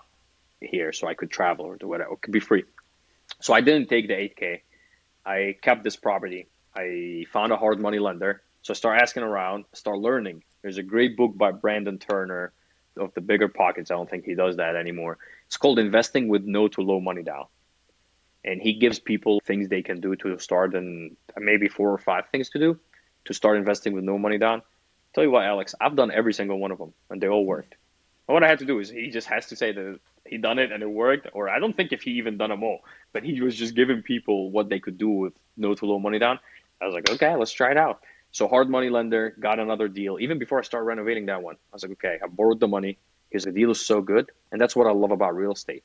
[0.60, 2.64] here, so I could travel or do whatever, or could be free.
[3.40, 4.60] So I didn't take the 8K.
[5.24, 6.48] I kept this property.
[6.76, 8.42] I found a hard money lender.
[8.62, 10.42] So I start asking around, start learning.
[10.62, 12.52] There's a great book by Brandon Turner
[12.96, 13.90] of the BiggerPockets.
[13.90, 15.18] I don't think he does that anymore.
[15.46, 17.46] It's called Investing with No to Low Money Down.
[18.44, 22.28] And he gives people things they can do to start and maybe four or five
[22.30, 22.78] things to do
[23.26, 24.62] to start investing with no money down.
[25.14, 27.74] Tell you what, Alex, I've done every single one of them and they all worked.
[28.28, 30.58] And what I had to do is he just has to say that he done
[30.58, 32.80] it and it worked, or I don't think if he even done them all,
[33.12, 36.18] but he was just giving people what they could do with no to low money
[36.18, 36.38] down.
[36.80, 38.02] I was like, okay, let's try it out.
[38.32, 40.18] So hard money lender got another deal.
[40.18, 42.98] Even before I started renovating that one, I was like, okay, I borrowed the money
[43.28, 45.84] because the deal is so good, and that's what I love about real estate.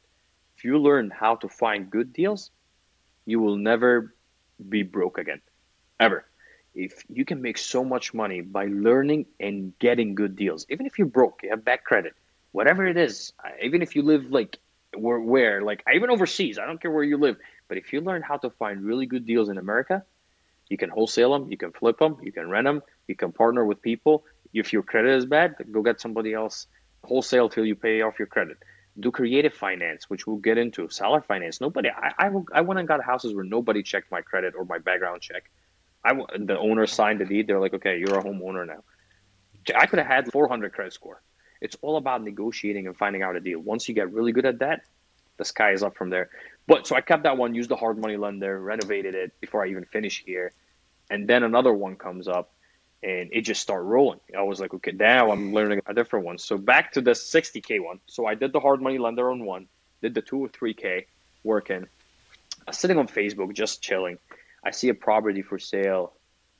[0.57, 2.51] If you learn how to find good deals,
[3.25, 4.13] you will never
[4.67, 5.41] be broke again,
[5.99, 6.25] ever.
[6.75, 10.97] If you can make so much money by learning and getting good deals, even if
[10.97, 12.13] you're broke, you have bad credit,
[12.51, 14.57] whatever it is, even if you live like
[14.95, 17.37] where, where like even overseas, I don't care where you live,
[17.67, 20.03] but if you learn how to find really good deals in America,
[20.69, 23.65] you can wholesale them, you can flip them, you can rent them, you can partner
[23.65, 24.25] with people.
[24.53, 26.67] If your credit is bad, go get somebody else
[27.03, 28.57] wholesale till you pay off your credit.
[28.99, 30.89] Do creative finance, which we'll get into.
[30.89, 31.61] Seller finance.
[31.61, 31.89] Nobody.
[31.89, 35.21] I, I, I went and got houses where nobody checked my credit or my background
[35.21, 35.49] check.
[36.03, 37.47] I the owner signed the deed.
[37.47, 38.83] They're like, okay, you're a homeowner now.
[39.75, 41.21] I could have had 400 credit score.
[41.61, 43.59] It's all about negotiating and finding out a deal.
[43.59, 44.81] Once you get really good at that,
[45.37, 46.29] the sky is up from there.
[46.67, 49.69] But so I kept that one, used the hard money lender, renovated it before I
[49.69, 50.51] even finished here,
[51.09, 52.51] and then another one comes up
[53.01, 54.19] and it just started rolling.
[54.37, 56.37] I was like, okay, now I'm learning a different one.
[56.37, 57.99] So back to the 60k one.
[58.07, 59.67] So I did the hard money lender on one,
[60.01, 61.07] did the two or three k
[61.43, 61.83] working.
[61.83, 64.17] I was sitting on Facebook just chilling.
[64.63, 66.13] I see a property for sale.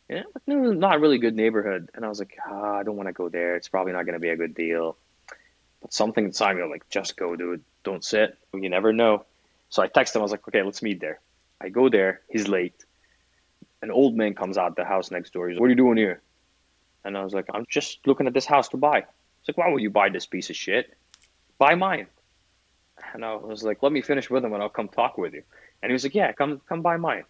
[0.10, 3.30] Yeah, not really good neighborhood, and I was like, ah, I don't want to go
[3.30, 3.56] there.
[3.56, 4.98] It's probably not going to be a good deal.
[5.82, 7.64] But something inside me was like, just go, dude.
[7.84, 8.38] Don't sit.
[8.54, 9.26] You never know.
[9.70, 10.22] So I texted him.
[10.22, 11.20] I was like, okay, let's meet there.
[11.62, 12.22] I go there.
[12.30, 12.86] He's late.
[13.82, 15.48] An old man comes out the house next door.
[15.48, 16.22] He's like, what are you doing here?
[17.06, 19.02] And I was like, I'm just looking at this house to buy.
[19.42, 20.94] He's like, why would you buy this piece of shit?
[21.58, 22.08] Buy mine.
[23.14, 25.44] And I was like, let me finish with him and I'll come talk with you.
[25.82, 27.24] And he was like, yeah, come come buy mine.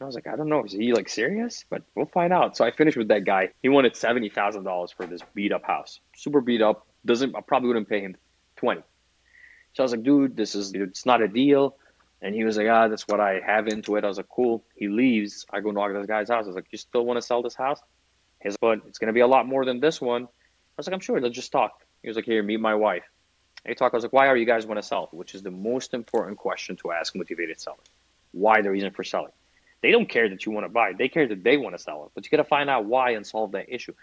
[0.00, 1.64] I was like, I don't know, is he like serious?
[1.68, 2.56] But we'll find out.
[2.56, 3.50] So I finished with that guy.
[3.62, 6.86] He wanted seventy thousand dollars for this beat up house, super beat up.
[7.04, 8.16] Doesn't I probably wouldn't pay him
[8.56, 8.82] twenty.
[9.72, 11.76] So I was like, dude, this is it's not a deal.
[12.20, 14.04] And he was like, ah, that's what I have into it.
[14.04, 14.64] I was like, cool.
[14.74, 15.46] He leaves.
[15.52, 16.44] I go knock at this guy's house.
[16.44, 17.80] I was like, you still want to sell this house?
[18.42, 20.24] He's like, but it's to be a lot more than this one.
[20.24, 20.28] I
[20.76, 21.20] was like, I'm sure.
[21.20, 21.84] Let's just talk.
[22.02, 23.04] He was like, here, meet my wife.
[23.64, 23.94] And he talked.
[23.94, 25.08] I was like, why are you guys want to sell?
[25.12, 27.86] Which is the most important question to ask motivated sellers.
[28.32, 29.32] Why the reason for selling?
[29.80, 30.92] They don't care that you want to buy.
[30.92, 32.10] They care that they want to sell it.
[32.14, 33.94] But you got to find out why and solve that issue.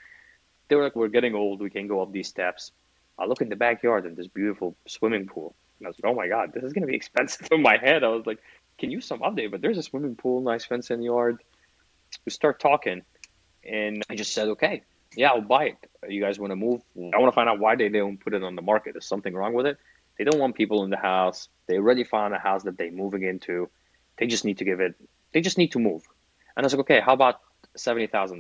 [0.68, 1.62] They were like, we're getting old.
[1.62, 2.72] We can go up these steps.
[3.20, 5.56] I look in the backyard and this beautiful swimming pool.
[5.80, 7.78] And I was like, oh my God, this is going to be expensive in my
[7.78, 8.04] head.
[8.04, 8.40] I was like,
[8.78, 11.42] can you some update, but there's a swimming pool, nice fence in the yard.
[12.26, 13.04] We start talking.
[13.64, 14.84] And I just said, okay,
[15.16, 15.90] yeah, I'll buy it.
[16.10, 16.82] You guys want to move?
[16.98, 18.96] I want to find out why they don't put it on the market.
[18.96, 19.78] Is something wrong with it?
[20.18, 21.50] They don't want people in the house.
[21.68, 23.70] They already found a house that they're moving into.
[24.18, 24.96] They just need to give it,
[25.36, 26.02] they just need to move.
[26.56, 27.42] And I was like, okay, how about
[27.78, 28.40] $70,000?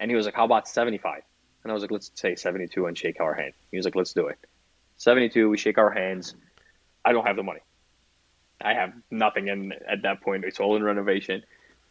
[0.00, 1.20] And he was like, how about 75?
[1.62, 3.52] And I was like, let's say 72 and shake our hand.
[3.70, 4.38] He was like, let's do it.
[4.96, 6.34] 72, we shake our hands.
[7.04, 7.60] I don't have the money.
[8.62, 9.50] I have nothing.
[9.50, 11.42] And at that point, it's all in renovation.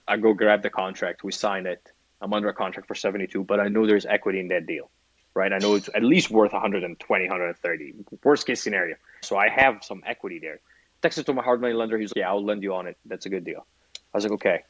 [0.08, 1.24] I go grab the contract.
[1.24, 1.88] We sign it.
[2.20, 4.90] I'm under a contract for 72, but I know there's equity in that deal,
[5.36, 5.54] right?
[5.54, 7.94] I know it's at least worth 120, 130.
[8.24, 8.96] Worst case scenario.
[9.22, 10.62] So I have some equity there.
[11.02, 11.98] Texted to my hard money lender.
[11.98, 12.98] He's like, yeah, I'll lend you on it.
[13.06, 13.66] That's a good deal.
[14.14, 14.64] I was like, okay.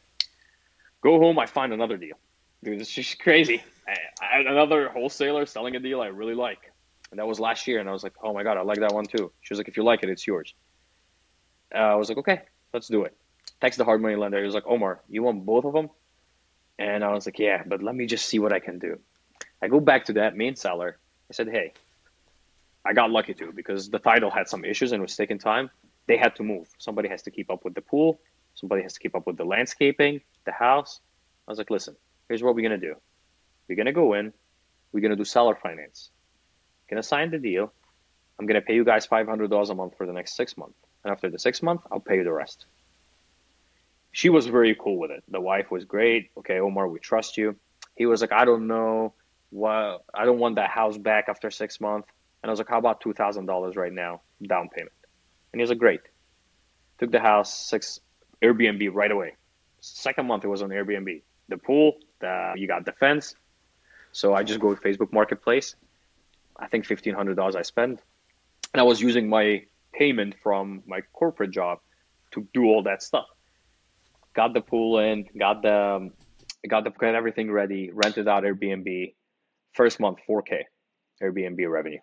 [1.01, 1.39] Go home.
[1.39, 2.17] I find another deal.
[2.63, 3.63] Dude, it's just crazy.
[4.21, 6.71] I, another wholesaler selling a deal I really like.
[7.11, 7.79] And that was last year.
[7.79, 9.31] And I was like, oh my God, I like that one too.
[9.41, 10.53] She was like, if you like it, it's yours.
[11.73, 12.41] Uh, I was like, okay,
[12.73, 13.15] let's do it.
[13.61, 14.39] Text the hard money lender.
[14.39, 15.89] He was like, Omar, you want both of them?
[16.79, 18.99] And I was like, yeah, but let me just see what I can do.
[19.61, 20.97] I go back to that main seller.
[21.29, 21.73] I said, hey,
[22.85, 25.69] I got lucky too because the title had some issues and was taking time.
[26.07, 26.67] They had to move.
[26.77, 28.19] Somebody has to keep up with the pool.
[28.55, 30.99] Somebody has to keep up with the landscaping, the house.
[31.47, 31.95] I was like, listen,
[32.27, 32.95] here's what we're going to do.
[33.67, 34.33] We're going to go in.
[34.91, 36.09] We're going to do seller finance.
[36.89, 37.71] Going to sign the deal.
[38.39, 40.77] I'm going to pay you guys $500 a month for the next six months.
[41.03, 42.65] And after the six month, I'll pay you the rest
[44.17, 45.23] she was very cool with it.
[45.27, 46.31] The wife was great.
[46.37, 47.55] Okay, Omar, we trust you.
[47.95, 49.13] He was like, I don't know
[49.63, 52.09] I don't want that house back after six months.
[52.41, 54.96] And I was like, how about two thousand dollars right now, down payment?
[55.51, 56.01] And he was like, great.
[56.99, 57.99] Took the house, six
[58.41, 59.35] Airbnb right away.
[59.81, 61.21] Second month it was on Airbnb.
[61.49, 63.35] The pool, the you got the fence.
[64.11, 65.75] So I just go to Facebook Marketplace.
[66.57, 68.01] I think fifteen hundred dollars I spend,
[68.73, 71.79] and I was using my payment from my corporate job
[72.31, 73.27] to do all that stuff.
[74.33, 76.13] Got the pool in, got the um,
[76.67, 79.13] got the got everything ready, rented out Airbnb.
[79.73, 80.63] First month, 4K
[81.21, 81.99] Airbnb revenue,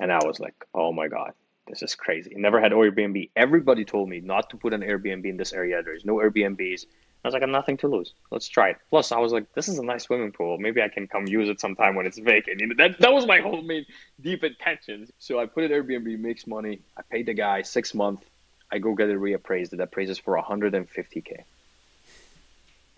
[0.00, 1.32] and I was like, oh my god,
[1.68, 2.32] this is crazy.
[2.36, 3.30] Never had Airbnb.
[3.36, 5.82] Everybody told me not to put an Airbnb in this area.
[5.82, 6.86] There's no Airbnbs.
[7.24, 8.14] I was like, I have nothing to lose.
[8.30, 8.76] Let's try it.
[8.90, 10.56] Plus, I was like, this is a nice swimming pool.
[10.58, 12.60] Maybe I can come use it sometime when it's vacant.
[12.60, 13.86] You know, that, that was my whole main
[14.20, 15.08] deep intention.
[15.18, 16.80] So I put it Airbnb, makes money.
[16.96, 18.24] I paid the guy six months.
[18.70, 19.72] I go get it reappraised.
[19.72, 21.42] It appraises for 150K.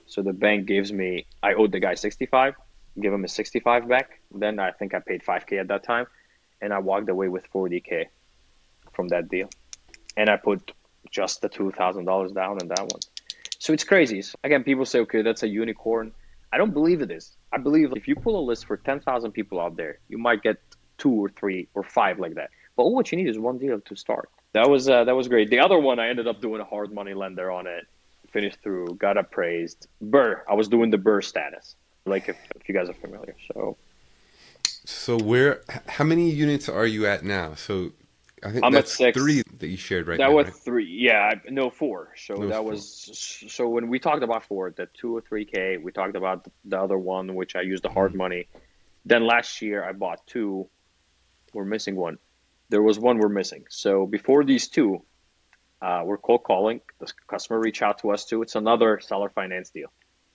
[0.06, 2.56] So the bank gives me, I owed the guy 65,
[3.00, 4.20] give him a 65 back.
[4.34, 6.06] Then I think I paid 5K at that time.
[6.60, 8.06] And I walked away with 40K
[9.00, 9.48] from that deal.
[10.16, 10.72] And I put
[11.10, 13.00] just the $2,000 down on that one.
[13.58, 14.22] So it's crazy.
[14.44, 16.12] Again, people say, okay, that's a unicorn.
[16.52, 17.36] I don't believe it is.
[17.50, 20.56] I believe if you pull a list for 10,000 people out there, you might get
[20.98, 22.50] two or three or five like that.
[22.76, 24.28] But all what you need is one deal to start.
[24.52, 25.48] That was uh, that was great.
[25.48, 27.84] The other one, I ended up doing a hard money lender on it.
[28.32, 29.86] Finished through, got appraised.
[30.02, 30.40] BRRRR.
[30.50, 33.36] I was doing the BRRRR status, like if, if you guys are familiar.
[33.52, 33.76] So,
[34.84, 35.62] so where?
[35.86, 37.54] How many units are you at now?
[37.54, 37.92] So
[38.42, 39.16] I think I'm at six.
[39.18, 40.26] three that you shared right now.
[40.26, 40.36] that now.
[40.36, 40.54] was right?
[40.54, 40.86] three.
[40.86, 42.14] Yeah, I- no four.
[42.16, 42.70] So It that four.
[42.70, 43.10] was
[43.48, 45.76] so when we talked about four, the two or three k.
[45.76, 47.94] We talked about the other one, which I used the Mm-hmm.
[47.98, 48.48] hard money.
[49.04, 50.68] Then last year I bought two.
[51.52, 52.18] We're missing one.
[52.68, 53.64] There was one we're missing.
[53.68, 55.02] So before these two,
[55.82, 56.80] uh, we're cold calling.
[57.00, 58.42] The customer reached out to us too.
[58.42, 59.90] It's another seller finance deal.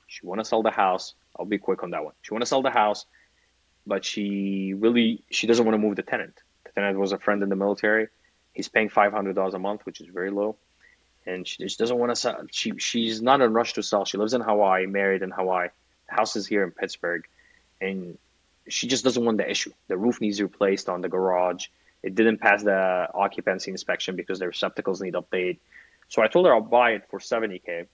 [0.08, 1.14] She want to sell the house.
[1.40, 2.14] I'll be quick on that one.
[2.22, 3.06] She want to sell the house,
[3.88, 6.38] but she really she doesn't want to move the tenant.
[6.76, 8.08] The it was a friend in the military.
[8.54, 10.56] He's paying five hundred dollars a month, which is very low,
[11.26, 12.46] and she just doesn't want to sell.
[12.52, 14.06] She she's not in a rush to sell.
[14.06, 15.70] She lives in Hawaii, married in Hawaii.
[16.10, 17.26] The house is here in Pittsburgh,
[17.82, 18.18] and
[18.68, 19.72] she just doesn't want the issue.
[19.88, 21.68] The roof needs replaced on the garage.
[22.04, 25.58] It didn't pass the occupancy inspection because the receptacles need update.
[26.08, 27.88] So I told her I'll buy it for 70k.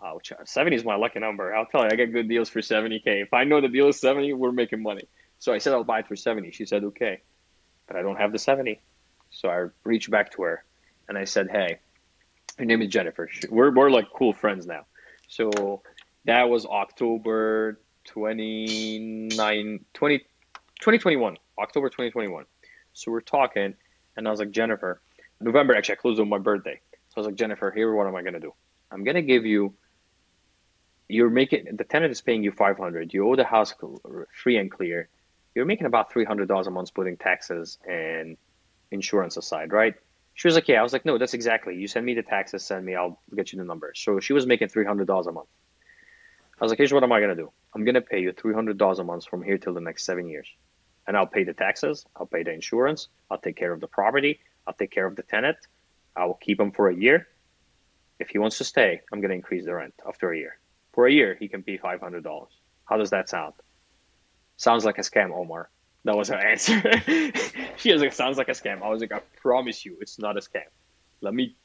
[0.00, 1.52] Uh, which 70 is my lucky number.
[1.52, 3.20] I'll tell you, I get good deals for 70k.
[3.20, 5.08] If I know the deal is 70, we're making money.
[5.40, 6.52] So I said I'll buy it for 70.
[6.52, 7.20] She said okay,
[7.88, 8.80] but I don't have the 70.
[9.30, 10.64] So I reached back to her
[11.08, 11.78] and I said, hey,
[12.58, 13.28] her name is Jennifer.
[13.50, 14.86] We're we're like cool friends now.
[15.28, 15.82] So
[16.24, 22.44] that was October 29, 20, 2021, October 2021.
[22.92, 23.74] So we're talking,
[24.16, 25.00] and I was like, Jennifer,
[25.40, 26.80] November actually, I closed on my birthday.
[26.92, 28.54] So I was like, Jennifer, here, what am I gonna do?
[28.90, 29.74] I'm gonna give you.
[31.10, 33.14] You're making the tenant is paying you 500.
[33.14, 33.74] You owe the house
[34.34, 35.08] free and clear.
[35.54, 38.36] You're making about 300 dollars a month, putting taxes and
[38.90, 39.94] insurance aside, right?
[40.34, 40.78] She was like, yeah.
[40.78, 41.74] I was like, no, that's exactly.
[41.74, 43.92] You send me the taxes, send me, I'll get you the number.
[43.96, 45.48] So she was making $300 a month.
[46.60, 47.52] I was like, here's what am I gonna do?
[47.74, 50.48] I'm gonna pay you $300 a month from here till the next seven years,
[51.06, 54.40] and I'll pay the taxes, I'll pay the insurance, I'll take care of the property,
[54.66, 55.56] I'll take care of the tenant,
[56.16, 57.28] I will keep him for a year.
[58.18, 60.58] If he wants to stay, I'm gonna increase the rent after a year.
[60.94, 62.46] For a year, he can pay $500.
[62.86, 63.54] How does that sound?
[64.58, 65.70] Sounds like a scam, Omar.
[66.04, 66.82] That was her answer.
[67.76, 68.82] she was like, sounds like a scam.
[68.82, 70.68] I was like, I promise you, it's not a scam.
[71.22, 71.56] Let me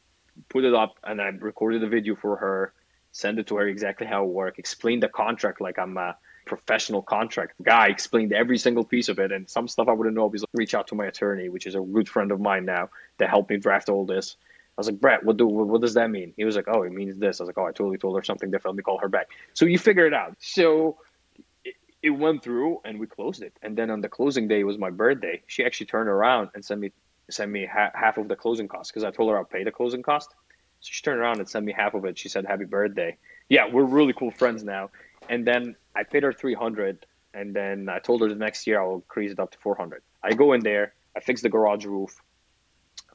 [0.50, 2.74] put it up, and I recorded a video for her,
[3.12, 6.16] send it to her exactly how it worked, explain the contract like I'm a
[6.46, 10.30] professional contract guy, explained every single piece of it, and some stuff I wouldn't know
[10.30, 12.90] because reach out to my attorney, which is a good friend of mine now,
[13.20, 14.36] to help me draft all this.
[14.78, 16.34] I was like, Brett, what do what does that mean?
[16.36, 17.40] He was like, Oh, it means this.
[17.40, 18.74] I was like, Oh, I totally told her something different.
[18.74, 19.30] Let me call her back.
[19.54, 20.36] So you figure it out.
[20.40, 20.98] So
[22.04, 23.54] it, went through and we closed it.
[23.62, 25.42] And then on the closing day it was my birthday.
[25.48, 26.92] She actually turned around and sent me
[27.30, 29.72] sent me ha- half of the closing cost because I told her I'll pay the
[29.72, 30.30] closing cost.
[30.82, 32.20] So she turned around and sent me half of it.
[32.20, 33.18] She said, "Happy birthday."
[33.50, 34.90] Yeah, we're really cool friends now.
[35.30, 38.82] And then I paid her three hundred, and then I told her the next year
[38.82, 40.04] I'll increase it up to four hundred.
[40.22, 42.22] I go in there, I fix the garage roof.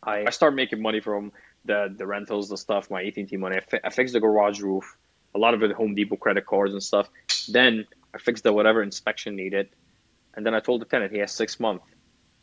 [0.03, 1.33] I, I start making money from
[1.65, 3.57] the the rentals, the stuff, my AT&T money.
[3.57, 4.97] I, fi- I fix the garage roof,
[5.35, 7.09] a lot of it Home Depot credit cards and stuff.
[7.49, 9.69] Then I fixed the whatever inspection needed,
[10.35, 11.85] and then I told the tenant he has six months,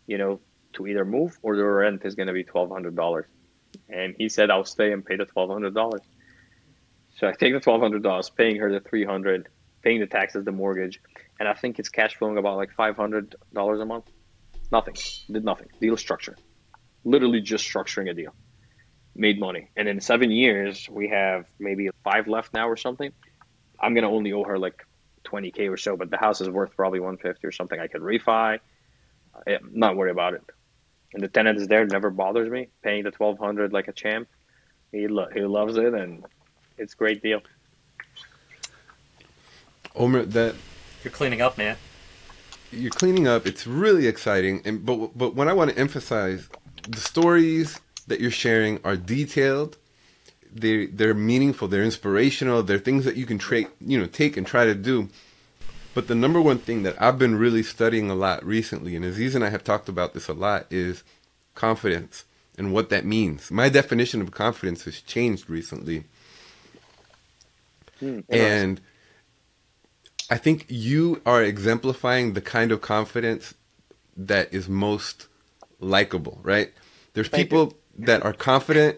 [0.07, 0.39] you know,
[0.73, 3.25] to either move or the rent is going to be twelve hundred dollars.
[3.89, 6.01] And he said I'll stay and pay the twelve hundred dollars.
[7.17, 9.47] So I take the twelve hundred dollars, paying her the three hundred,
[9.81, 11.01] paying the taxes, the mortgage,
[11.39, 14.05] and I think it's cash flowing about like five hundred dollars a month.
[14.71, 14.95] Nothing.
[15.31, 15.67] Did nothing.
[15.79, 16.35] Deal structure.
[17.03, 18.33] Literally just structuring a deal.
[19.15, 19.69] Made money.
[19.77, 23.11] And in seven years, we have maybe five left now or something.
[23.79, 24.85] I'm gonna only owe her like
[25.25, 27.79] 20k or so, but the house is worth probably 150 or something.
[27.79, 28.59] I could refi.
[29.47, 30.43] I'm not worry about it.
[31.13, 32.69] And the tenant is there, never bothers me.
[32.83, 34.27] Paying the 1200 like a champ.
[34.91, 36.25] He lo- he loves it, and
[36.77, 37.41] it's a great deal.
[39.95, 40.55] Omar, that
[41.03, 41.77] You're cleaning up, man.
[42.71, 43.45] You're cleaning up.
[43.45, 44.61] It's really exciting.
[44.65, 46.49] And but but when I want to emphasize
[46.87, 49.77] the stories that you're sharing are detailed.
[50.55, 51.67] They they're meaningful.
[51.67, 52.63] They're inspirational.
[52.63, 55.09] They're things that you can tra- you know take and try to do.
[55.93, 59.35] But the number one thing that I've been really studying a lot recently, and Aziz
[59.35, 61.03] and I have talked about this a lot, is
[61.53, 62.25] confidence
[62.57, 63.51] and what that means.
[63.51, 66.05] My definition of confidence has changed recently.
[68.01, 68.81] Mm, and
[70.29, 73.53] I think you are exemplifying the kind of confidence
[74.17, 75.27] that is most
[75.79, 76.73] likable, right?
[77.13, 78.05] There's Thank people you.
[78.05, 78.97] that are confident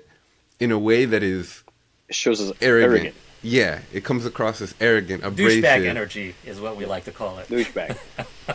[0.60, 1.64] in a way that is
[2.08, 2.94] it shows as arrogant.
[2.94, 3.16] arrogant.
[3.44, 5.64] Yeah, it comes across as arrogant, abrasive.
[5.64, 7.48] Douchebag energy is what we like to call it.
[7.48, 7.98] Douchebag.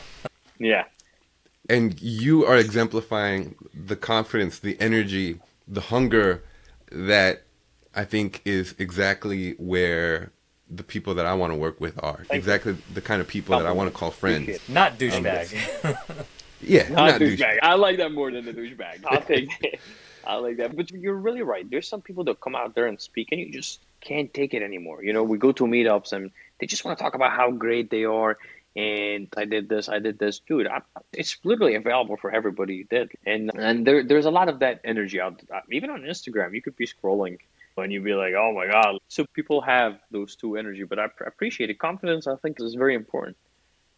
[0.59, 0.85] yeah.
[1.69, 6.43] And you are exemplifying the confidence, the energy, the hunger
[6.91, 7.45] that
[7.95, 10.33] I think is exactly where
[10.69, 12.25] the people that I want to work with are.
[12.29, 12.79] Thank exactly you.
[12.95, 14.59] the kind of people that I want to call friends.
[14.69, 15.85] Not douchebag.
[15.85, 16.25] Um,
[16.61, 17.39] yeah, not, not douchebag.
[17.39, 17.59] douchebag.
[17.63, 19.05] I like that more than the douchebag.
[19.07, 19.81] I'll take it.
[20.27, 20.77] I like that.
[20.77, 21.69] But you're really right.
[21.69, 24.63] There's some people that come out there and speak, and you just can't take it
[24.63, 25.03] anymore.
[25.03, 27.91] You know, we go to meetups and they just want to talk about how great
[27.91, 28.39] they are.
[28.75, 30.67] And I did this, I did this, dude.
[30.67, 30.81] I,
[31.13, 32.85] it's literally available for everybody.
[32.85, 35.43] Did and and there, there's a lot of that energy out.
[35.53, 37.39] Uh, even on Instagram, you could be scrolling
[37.77, 38.99] and you'd be like, oh my god.
[39.09, 41.79] So people have those two energy, but I appreciate it.
[41.79, 43.37] Confidence, I think, is very important.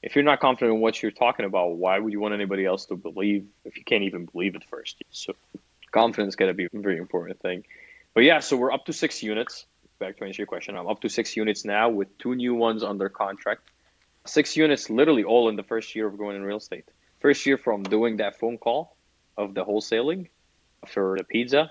[0.02, 2.84] If you're not confident in what you're talking about, why would you want anybody else
[2.86, 5.02] to believe if you can't even believe it first?
[5.10, 5.34] So
[5.94, 7.64] confidence got to be a very important thing.
[8.14, 9.66] But yeah, so we're up to six units.
[10.00, 12.82] Back to answer your question, I'm up to six units now with two new ones
[12.82, 13.62] under contract.
[14.26, 16.84] Six units, literally all in the first year of going in real estate.
[17.20, 18.96] First year from doing that phone call
[19.36, 20.28] of the wholesaling
[20.88, 21.70] for the pizza.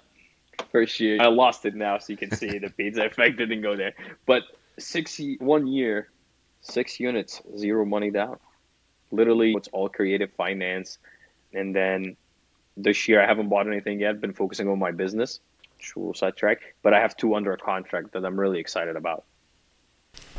[0.72, 3.76] First year, I lost it now, so you can see the pizza effect didn't go
[3.76, 3.94] there.
[4.26, 4.44] But
[4.80, 6.10] six, one year,
[6.62, 8.38] six units, zero money down.
[9.12, 10.98] Literally, it's all creative finance,
[11.54, 12.16] and then
[12.78, 14.20] this year, I haven't bought anything yet.
[14.22, 15.40] Been focusing on my business,
[15.78, 16.60] which will sidetrack.
[16.82, 19.26] But I have two under a contract that I'm really excited about.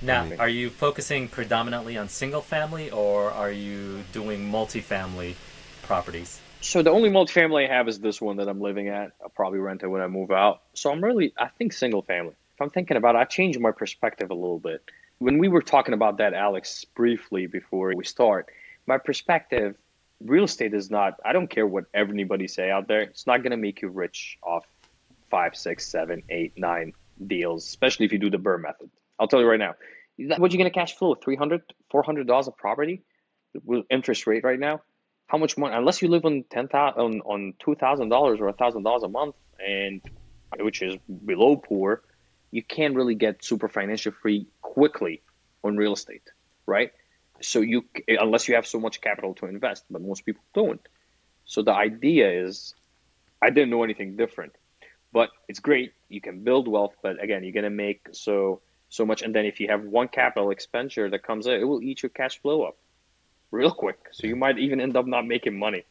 [0.02, 5.34] Now, are you focusing predominantly on single family, or are you doing multifamily
[5.82, 6.40] properties?
[6.60, 9.12] So the only multifamily I have is this one that I'm living at.
[9.22, 10.62] I'll probably rent it when I move out.
[10.74, 12.34] So I'm really, I think single family.
[12.54, 14.82] If I'm thinking about it, I changed my perspective a little bit.
[15.18, 18.48] When we were talking about that, Alex, briefly before we start,
[18.86, 19.76] my perspective
[20.24, 23.50] real estate is not i don't care what anybody say out there it's not going
[23.50, 24.64] to make you rich off
[25.30, 26.92] five six seven eight nine
[27.26, 28.90] deals especially if you do the BRRRR method.
[29.18, 29.74] I'll tell you right now
[30.16, 33.02] what you going to cash flow 300 400 dollars a property
[33.64, 34.82] with interest rate right now?
[35.26, 39.34] How much money unless you live on 10000 on, on $2000 or $1000 a month
[39.64, 40.00] and
[40.60, 42.02] which is below poor
[42.50, 45.22] you can't really get super financial free quickly
[45.64, 46.22] on real estate
[46.66, 46.92] right
[47.40, 50.80] so you unless you have so much capital to invest but most people don't.
[51.46, 52.74] So the idea is
[53.42, 54.54] i didn't know anything different
[55.12, 55.92] but it's great.
[56.08, 59.22] You can build wealth but again you're going to make so so much.
[59.22, 62.10] And then if you have one capital expenditure that comes in it will eat your
[62.10, 62.76] cash flow up
[63.50, 63.98] real quick.
[64.12, 65.84] So you might even end up not making money.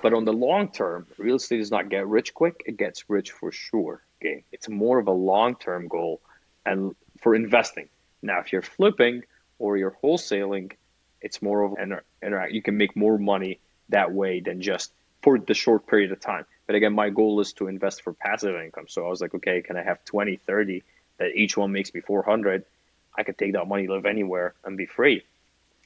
[0.00, 2.62] But on the long term real estate does not get rich quick.
[2.66, 4.44] It gets rich for sure okay?
[4.52, 6.20] It's more of a long term goal
[6.64, 7.88] and for investing.
[8.22, 9.24] Now if you're flipping
[9.58, 10.72] or you're wholesaling,
[11.20, 12.52] it's more of an interact.
[12.52, 14.92] You can make more money that way than just
[15.22, 16.44] for the short period of time.
[16.66, 18.86] But again, my goal is to invest for passive income.
[18.88, 20.82] So I was like, okay, can I have 20, 30
[21.18, 22.64] that each one makes me 400?
[23.16, 25.24] I could take that money, live anywhere, and be free.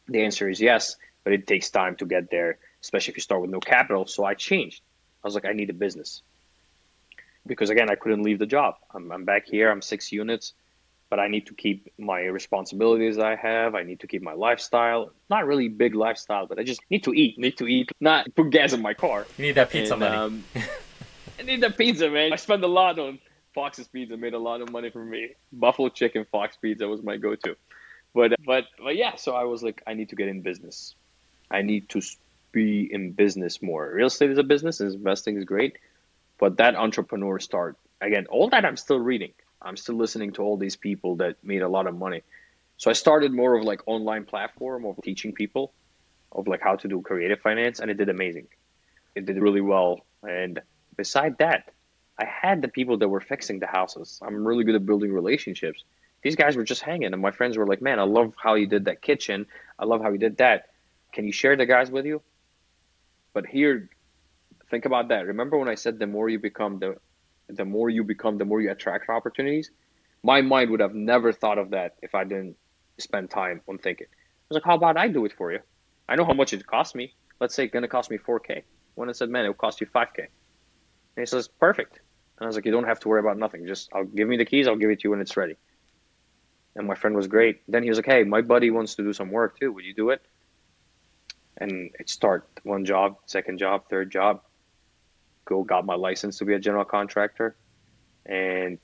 [0.09, 3.41] The answer is yes, but it takes time to get there, especially if you start
[3.41, 4.07] with no capital.
[4.07, 4.83] So I changed.
[5.25, 6.21] I was like, I need a business
[7.47, 8.77] because again, I couldn't leave the job.
[8.93, 9.71] I'm, I'm back here.
[9.71, 10.53] I'm six units
[11.13, 13.75] but I need to keep my responsibilities I have.
[13.75, 15.13] I need to keep my lifestyle.
[15.29, 17.39] Not really big lifestyle, but I just need to eat.
[17.39, 17.93] Need to eat.
[18.01, 19.27] Not put gas in my car.
[19.37, 20.17] You need that pizza and, money.
[20.17, 20.45] Um,
[21.39, 22.33] I need that pizza, man.
[22.33, 23.19] I spend a lot on
[23.55, 24.17] Fox's Pizza.
[24.17, 25.35] Made a lot of money for me.
[25.53, 27.57] Buffalo chicken Fox Pizza was my go-to.
[28.15, 29.17] But but but yeah.
[29.17, 30.95] So I was like, I need to get in business.
[31.51, 32.01] I need to
[32.53, 33.93] be in business more.
[33.93, 35.77] Real estate is a business, investing is great.
[36.39, 38.25] But that entrepreneur start again.
[38.31, 39.35] All that I'm still reading.
[39.65, 42.23] I'm still listening to all these people that made a lot of money.
[42.77, 45.73] So I started more of like online platform of teaching people
[46.33, 48.49] of like how to do creative finance and it did amazing.
[49.15, 50.01] It did really well.
[50.23, 50.61] And
[50.97, 51.71] beside that,
[52.19, 54.19] I had the people that were fixing the houses.
[54.23, 55.85] I'm really good at building relationships.
[56.23, 58.67] These guys were just hanging and my friends were like, "Man, I love how you
[58.67, 59.47] did that kitchen.
[59.79, 60.71] I love how you did that.
[61.13, 62.23] Can you share the guys with you?"
[63.33, 63.89] But here
[64.71, 65.27] think about that.
[65.27, 66.97] Remember when I said the more you become the
[67.57, 69.71] the more you become, the more you attract opportunities.
[70.23, 72.57] My mind would have never thought of that if I didn't
[72.99, 74.07] spend time on thinking.
[74.11, 74.17] I
[74.49, 75.61] was like, how about I do it for you?
[76.09, 77.15] I know how much it cost me.
[77.41, 78.63] Let's say it's to cost me 4K.
[78.95, 80.19] When I said, man, it will cost you 5K.
[80.19, 80.29] And
[81.17, 82.01] he says, perfect.
[82.39, 83.67] And I was like, you don't have to worry about nothing.
[83.67, 84.69] Just I'll give me the keys.
[84.69, 85.57] I'll give it to you when it's ready.
[86.75, 87.63] And my friend was great.
[87.69, 89.73] Then he was like, hey, my buddy wants to do some work too.
[89.73, 90.23] Would you do it?
[91.59, 94.43] And it start one job, second job, third job.
[95.45, 97.57] Go got my license to be a general contractor,
[98.27, 98.79] and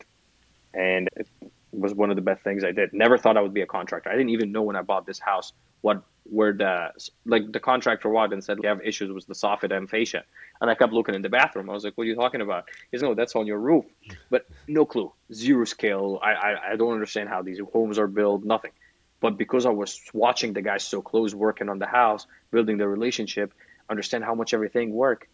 [0.74, 1.28] and it
[1.72, 2.92] was one of the best things I did.
[2.92, 4.11] Never thought I would be a contractor.
[4.11, 6.92] I didn't even know when I bought this house what where the
[7.24, 10.24] like the contractor walked and said we have issues with the soffit and fascia,
[10.61, 11.70] and I kept looking in the bathroom.
[11.70, 13.84] I was like, "What are you talking about?" He's no, that's on your roof,
[14.30, 16.18] but no clue, zero scale.
[16.22, 18.72] I, I I don't understand how these homes are built, nothing.
[19.20, 22.86] But because I was watching the guys so close, working on the house, building the
[22.86, 23.52] relationship,
[23.88, 25.28] understand how much everything work.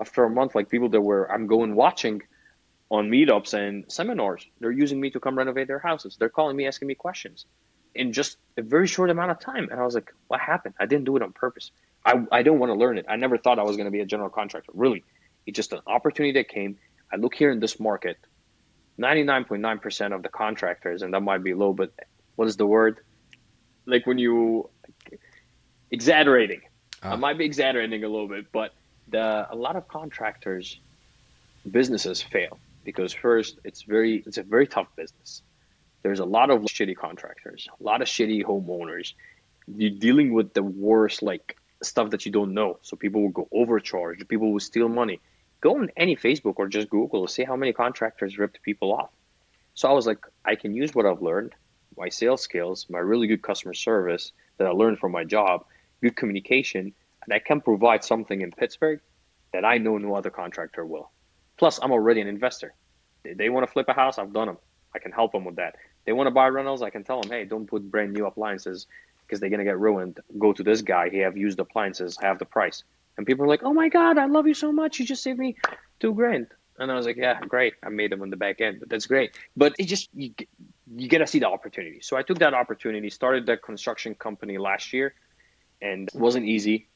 [0.00, 2.22] After a month, like people that were I'm going watching
[2.90, 6.16] on meetups and seminars, they're using me to come renovate their houses.
[6.18, 7.46] They're calling me, asking me questions
[7.94, 9.68] in just a very short amount of time.
[9.70, 10.74] And I was like, what happened?
[10.80, 11.70] I didn't do it on purpose.
[12.04, 13.06] I, I don't want to learn it.
[13.08, 14.72] I never thought I was going to be a general contractor.
[14.74, 15.04] Really,
[15.46, 16.78] it's just an opportunity that came.
[17.12, 18.16] I look here in this market,
[18.98, 21.92] 99.9% of the contractors, and that might be low, but
[22.36, 23.00] what is the word?
[23.86, 24.70] Like when you
[25.92, 26.62] exaggerating.
[27.02, 27.16] I ah.
[27.16, 28.72] might be exaggerating a little bit, but
[29.12, 30.78] the a lot of contractors
[31.70, 35.42] businesses fail because first it's very it's a very tough business
[36.02, 39.14] there's a lot of shitty contractors, a lot of shitty homeowners.
[39.68, 42.78] You're dealing with the worst, like stuff that you don't know.
[42.82, 45.20] So people will go overcharge, people will steal money.
[45.60, 49.10] Go on any Facebook or just Google, see how many contractors ripped people off.
[49.74, 51.54] So I was like, I can use what I've learned,
[51.96, 55.64] my sales skills, my really good customer service that I learned from my job,
[56.02, 56.92] good communication,
[57.24, 59.00] and I can provide something in Pittsburgh
[59.52, 61.10] that I know no other contractor will.
[61.56, 62.74] Plus, I'm already an investor.
[63.24, 64.58] They want to flip a house, I've done them.
[64.94, 67.30] I can help them with that they want to buy rentals, I can tell them,
[67.30, 68.86] hey, don't put brand new appliances
[69.22, 70.20] because they're gonna get ruined.
[70.38, 71.08] Go to this guy.
[71.08, 72.84] He have used appliances, half the price.
[73.16, 74.98] And people are like, oh my god, I love you so much.
[74.98, 75.56] You just saved me
[76.00, 76.48] two grand.
[76.78, 77.74] And I was like, yeah, great.
[77.82, 79.32] I made them on the back end, but that's great.
[79.56, 80.34] But it just you
[80.94, 82.00] you get to see the opportunity.
[82.02, 85.14] So I took that opportunity, started that construction company last year,
[85.80, 86.88] and it wasn't easy.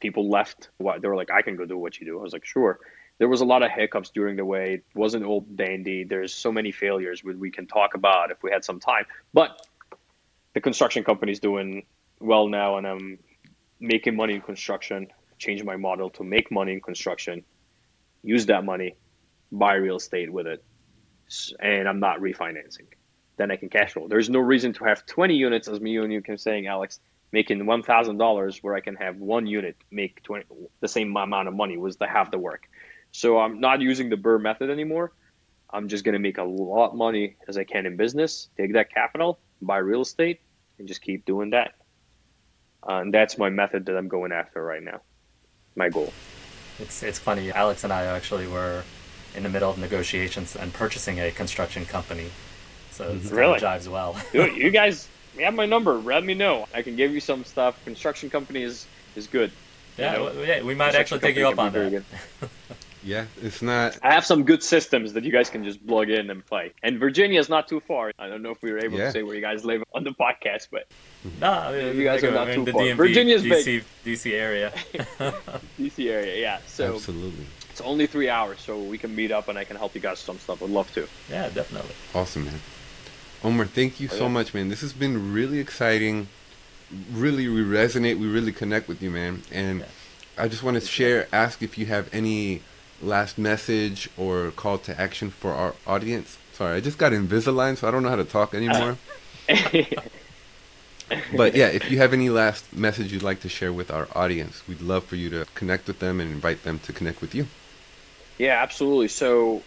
[0.00, 0.70] People left.
[0.78, 2.18] They were like, I can go do what you do.
[2.18, 2.80] I was like, sure
[3.20, 4.74] there was a lot of hiccups during the way.
[4.76, 6.04] It wasn't all dandy.
[6.04, 9.04] There's so many failures we can talk about if we had some time.
[9.34, 9.66] But
[10.54, 11.84] the construction company is doing
[12.18, 13.18] well now, and I'm
[13.78, 15.08] making money in construction.
[15.36, 17.44] Change my model to make money in construction,
[18.22, 18.96] use that money,
[19.52, 20.64] buy real estate with it,
[21.60, 22.86] and I'm not refinancing.
[23.36, 24.08] Then I can cash flow.
[24.08, 27.00] There's no reason to have 20 units, as me and you can saying, Alex,
[27.32, 30.46] making $1,000 where I can have one unit make 20,
[30.80, 32.68] the same amount of money was the half the work.
[33.12, 35.12] So I'm not using the BRRRR method anymore.
[35.72, 38.72] I'm just going to make a lot of money as I can in business, take
[38.72, 40.40] that capital, buy real estate,
[40.78, 41.74] and just keep doing that.
[42.88, 45.00] Uh, and that's my method that I'm going after right now.
[45.76, 46.12] My goal.
[46.78, 47.52] It's it's funny.
[47.52, 48.82] Alex and I actually were
[49.36, 52.30] in the middle of negotiations and purchasing a construction company.
[52.90, 53.36] So it mm-hmm.
[53.36, 54.16] really jives well.
[54.32, 55.08] Dude, you guys
[55.38, 55.94] have my number.
[55.94, 56.66] Let me know.
[56.74, 57.82] I can give you some stuff.
[57.84, 59.52] Construction company is is good.
[59.96, 60.42] Yeah, you know?
[60.42, 62.04] yeah we might actually take you up on that.
[63.02, 63.98] Yeah, it's not.
[64.02, 66.72] I have some good systems that you guys can just plug in and play.
[66.82, 68.12] And Virginia is not too far.
[68.18, 69.06] I don't know if we were able yeah.
[69.06, 70.86] to say where you guys live on the podcast, but
[71.40, 72.82] no, I mean, you guys are not too far.
[72.82, 74.18] DMV, Virginia's DC, big.
[74.18, 74.70] DC area.
[75.78, 76.58] DC area, yeah.
[76.66, 77.46] So absolutely.
[77.70, 80.12] It's only three hours, so we can meet up and I can help you guys
[80.12, 80.62] with some stuff.
[80.62, 81.08] I'd love to.
[81.30, 81.94] Yeah, definitely.
[82.14, 82.60] Awesome, man.
[83.42, 84.28] Omar, thank you oh, so yeah.
[84.28, 84.68] much, man.
[84.68, 86.28] This has been really exciting.
[87.12, 88.18] Really, we resonate.
[88.18, 89.42] We really connect with you, man.
[89.50, 89.86] And yeah.
[90.36, 92.62] I just want to share, ask if you have any
[93.02, 96.38] last message or call to action for our audience?
[96.52, 98.98] Sorry, I just got Invisalign, so I don't know how to talk anymore.
[101.36, 104.66] but yeah, if you have any last message you'd like to share with our audience,
[104.68, 107.46] we'd love for you to connect with them and invite them to connect with you.
[108.38, 109.08] Yeah, absolutely.
[109.08, 109.62] So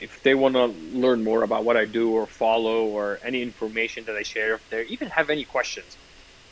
[0.00, 4.04] if they want to learn more about what I do or follow or any information
[4.06, 5.98] that I share, if they even have any questions,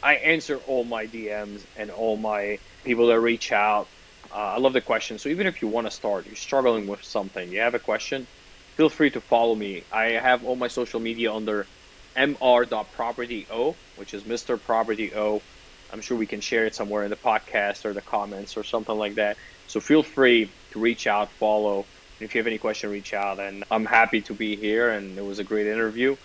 [0.02, 3.88] I answer all my DMs and all my people that reach out
[4.30, 5.22] uh, I love the questions.
[5.22, 8.28] So even if you want to start, you're struggling with something, you have a question,
[8.76, 9.86] feel free to follow me.
[9.92, 11.70] I have all my social media under
[12.18, 14.62] mr.propertyo, which is Mr.
[14.62, 15.44] Property O.
[15.92, 18.94] I'm sure we can share it somewhere in the podcast or the comments or something
[18.96, 19.36] like that.
[19.66, 21.88] So feel free to reach out, follow.
[22.20, 23.40] And if you have any question, reach out.
[23.40, 24.90] And I'm happy to be here.
[24.90, 26.16] And it was a great interview.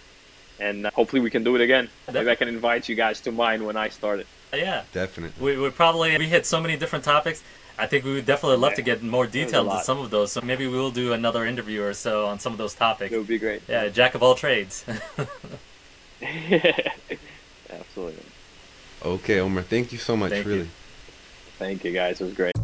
[0.59, 1.89] And uh, hopefully we can do it again.
[2.11, 4.27] Maybe I can invite you guys to mine when I started.
[4.53, 5.43] Uh, yeah, definitely.
[5.43, 7.43] We, we probably we hit so many different topics.
[7.77, 8.75] I think we would definitely love yeah.
[8.77, 10.31] to get more details on some of those.
[10.31, 13.13] So maybe we will do another interview or so on some of those topics.
[13.13, 13.61] It would be great.
[13.67, 14.85] Yeah, jack of all trades.
[17.69, 18.23] Absolutely.
[19.03, 19.63] Okay, Omar.
[19.63, 20.31] Thank you so much.
[20.31, 20.51] Thank you.
[20.51, 20.69] really.
[21.59, 22.21] Thank you guys.
[22.21, 22.54] It was great.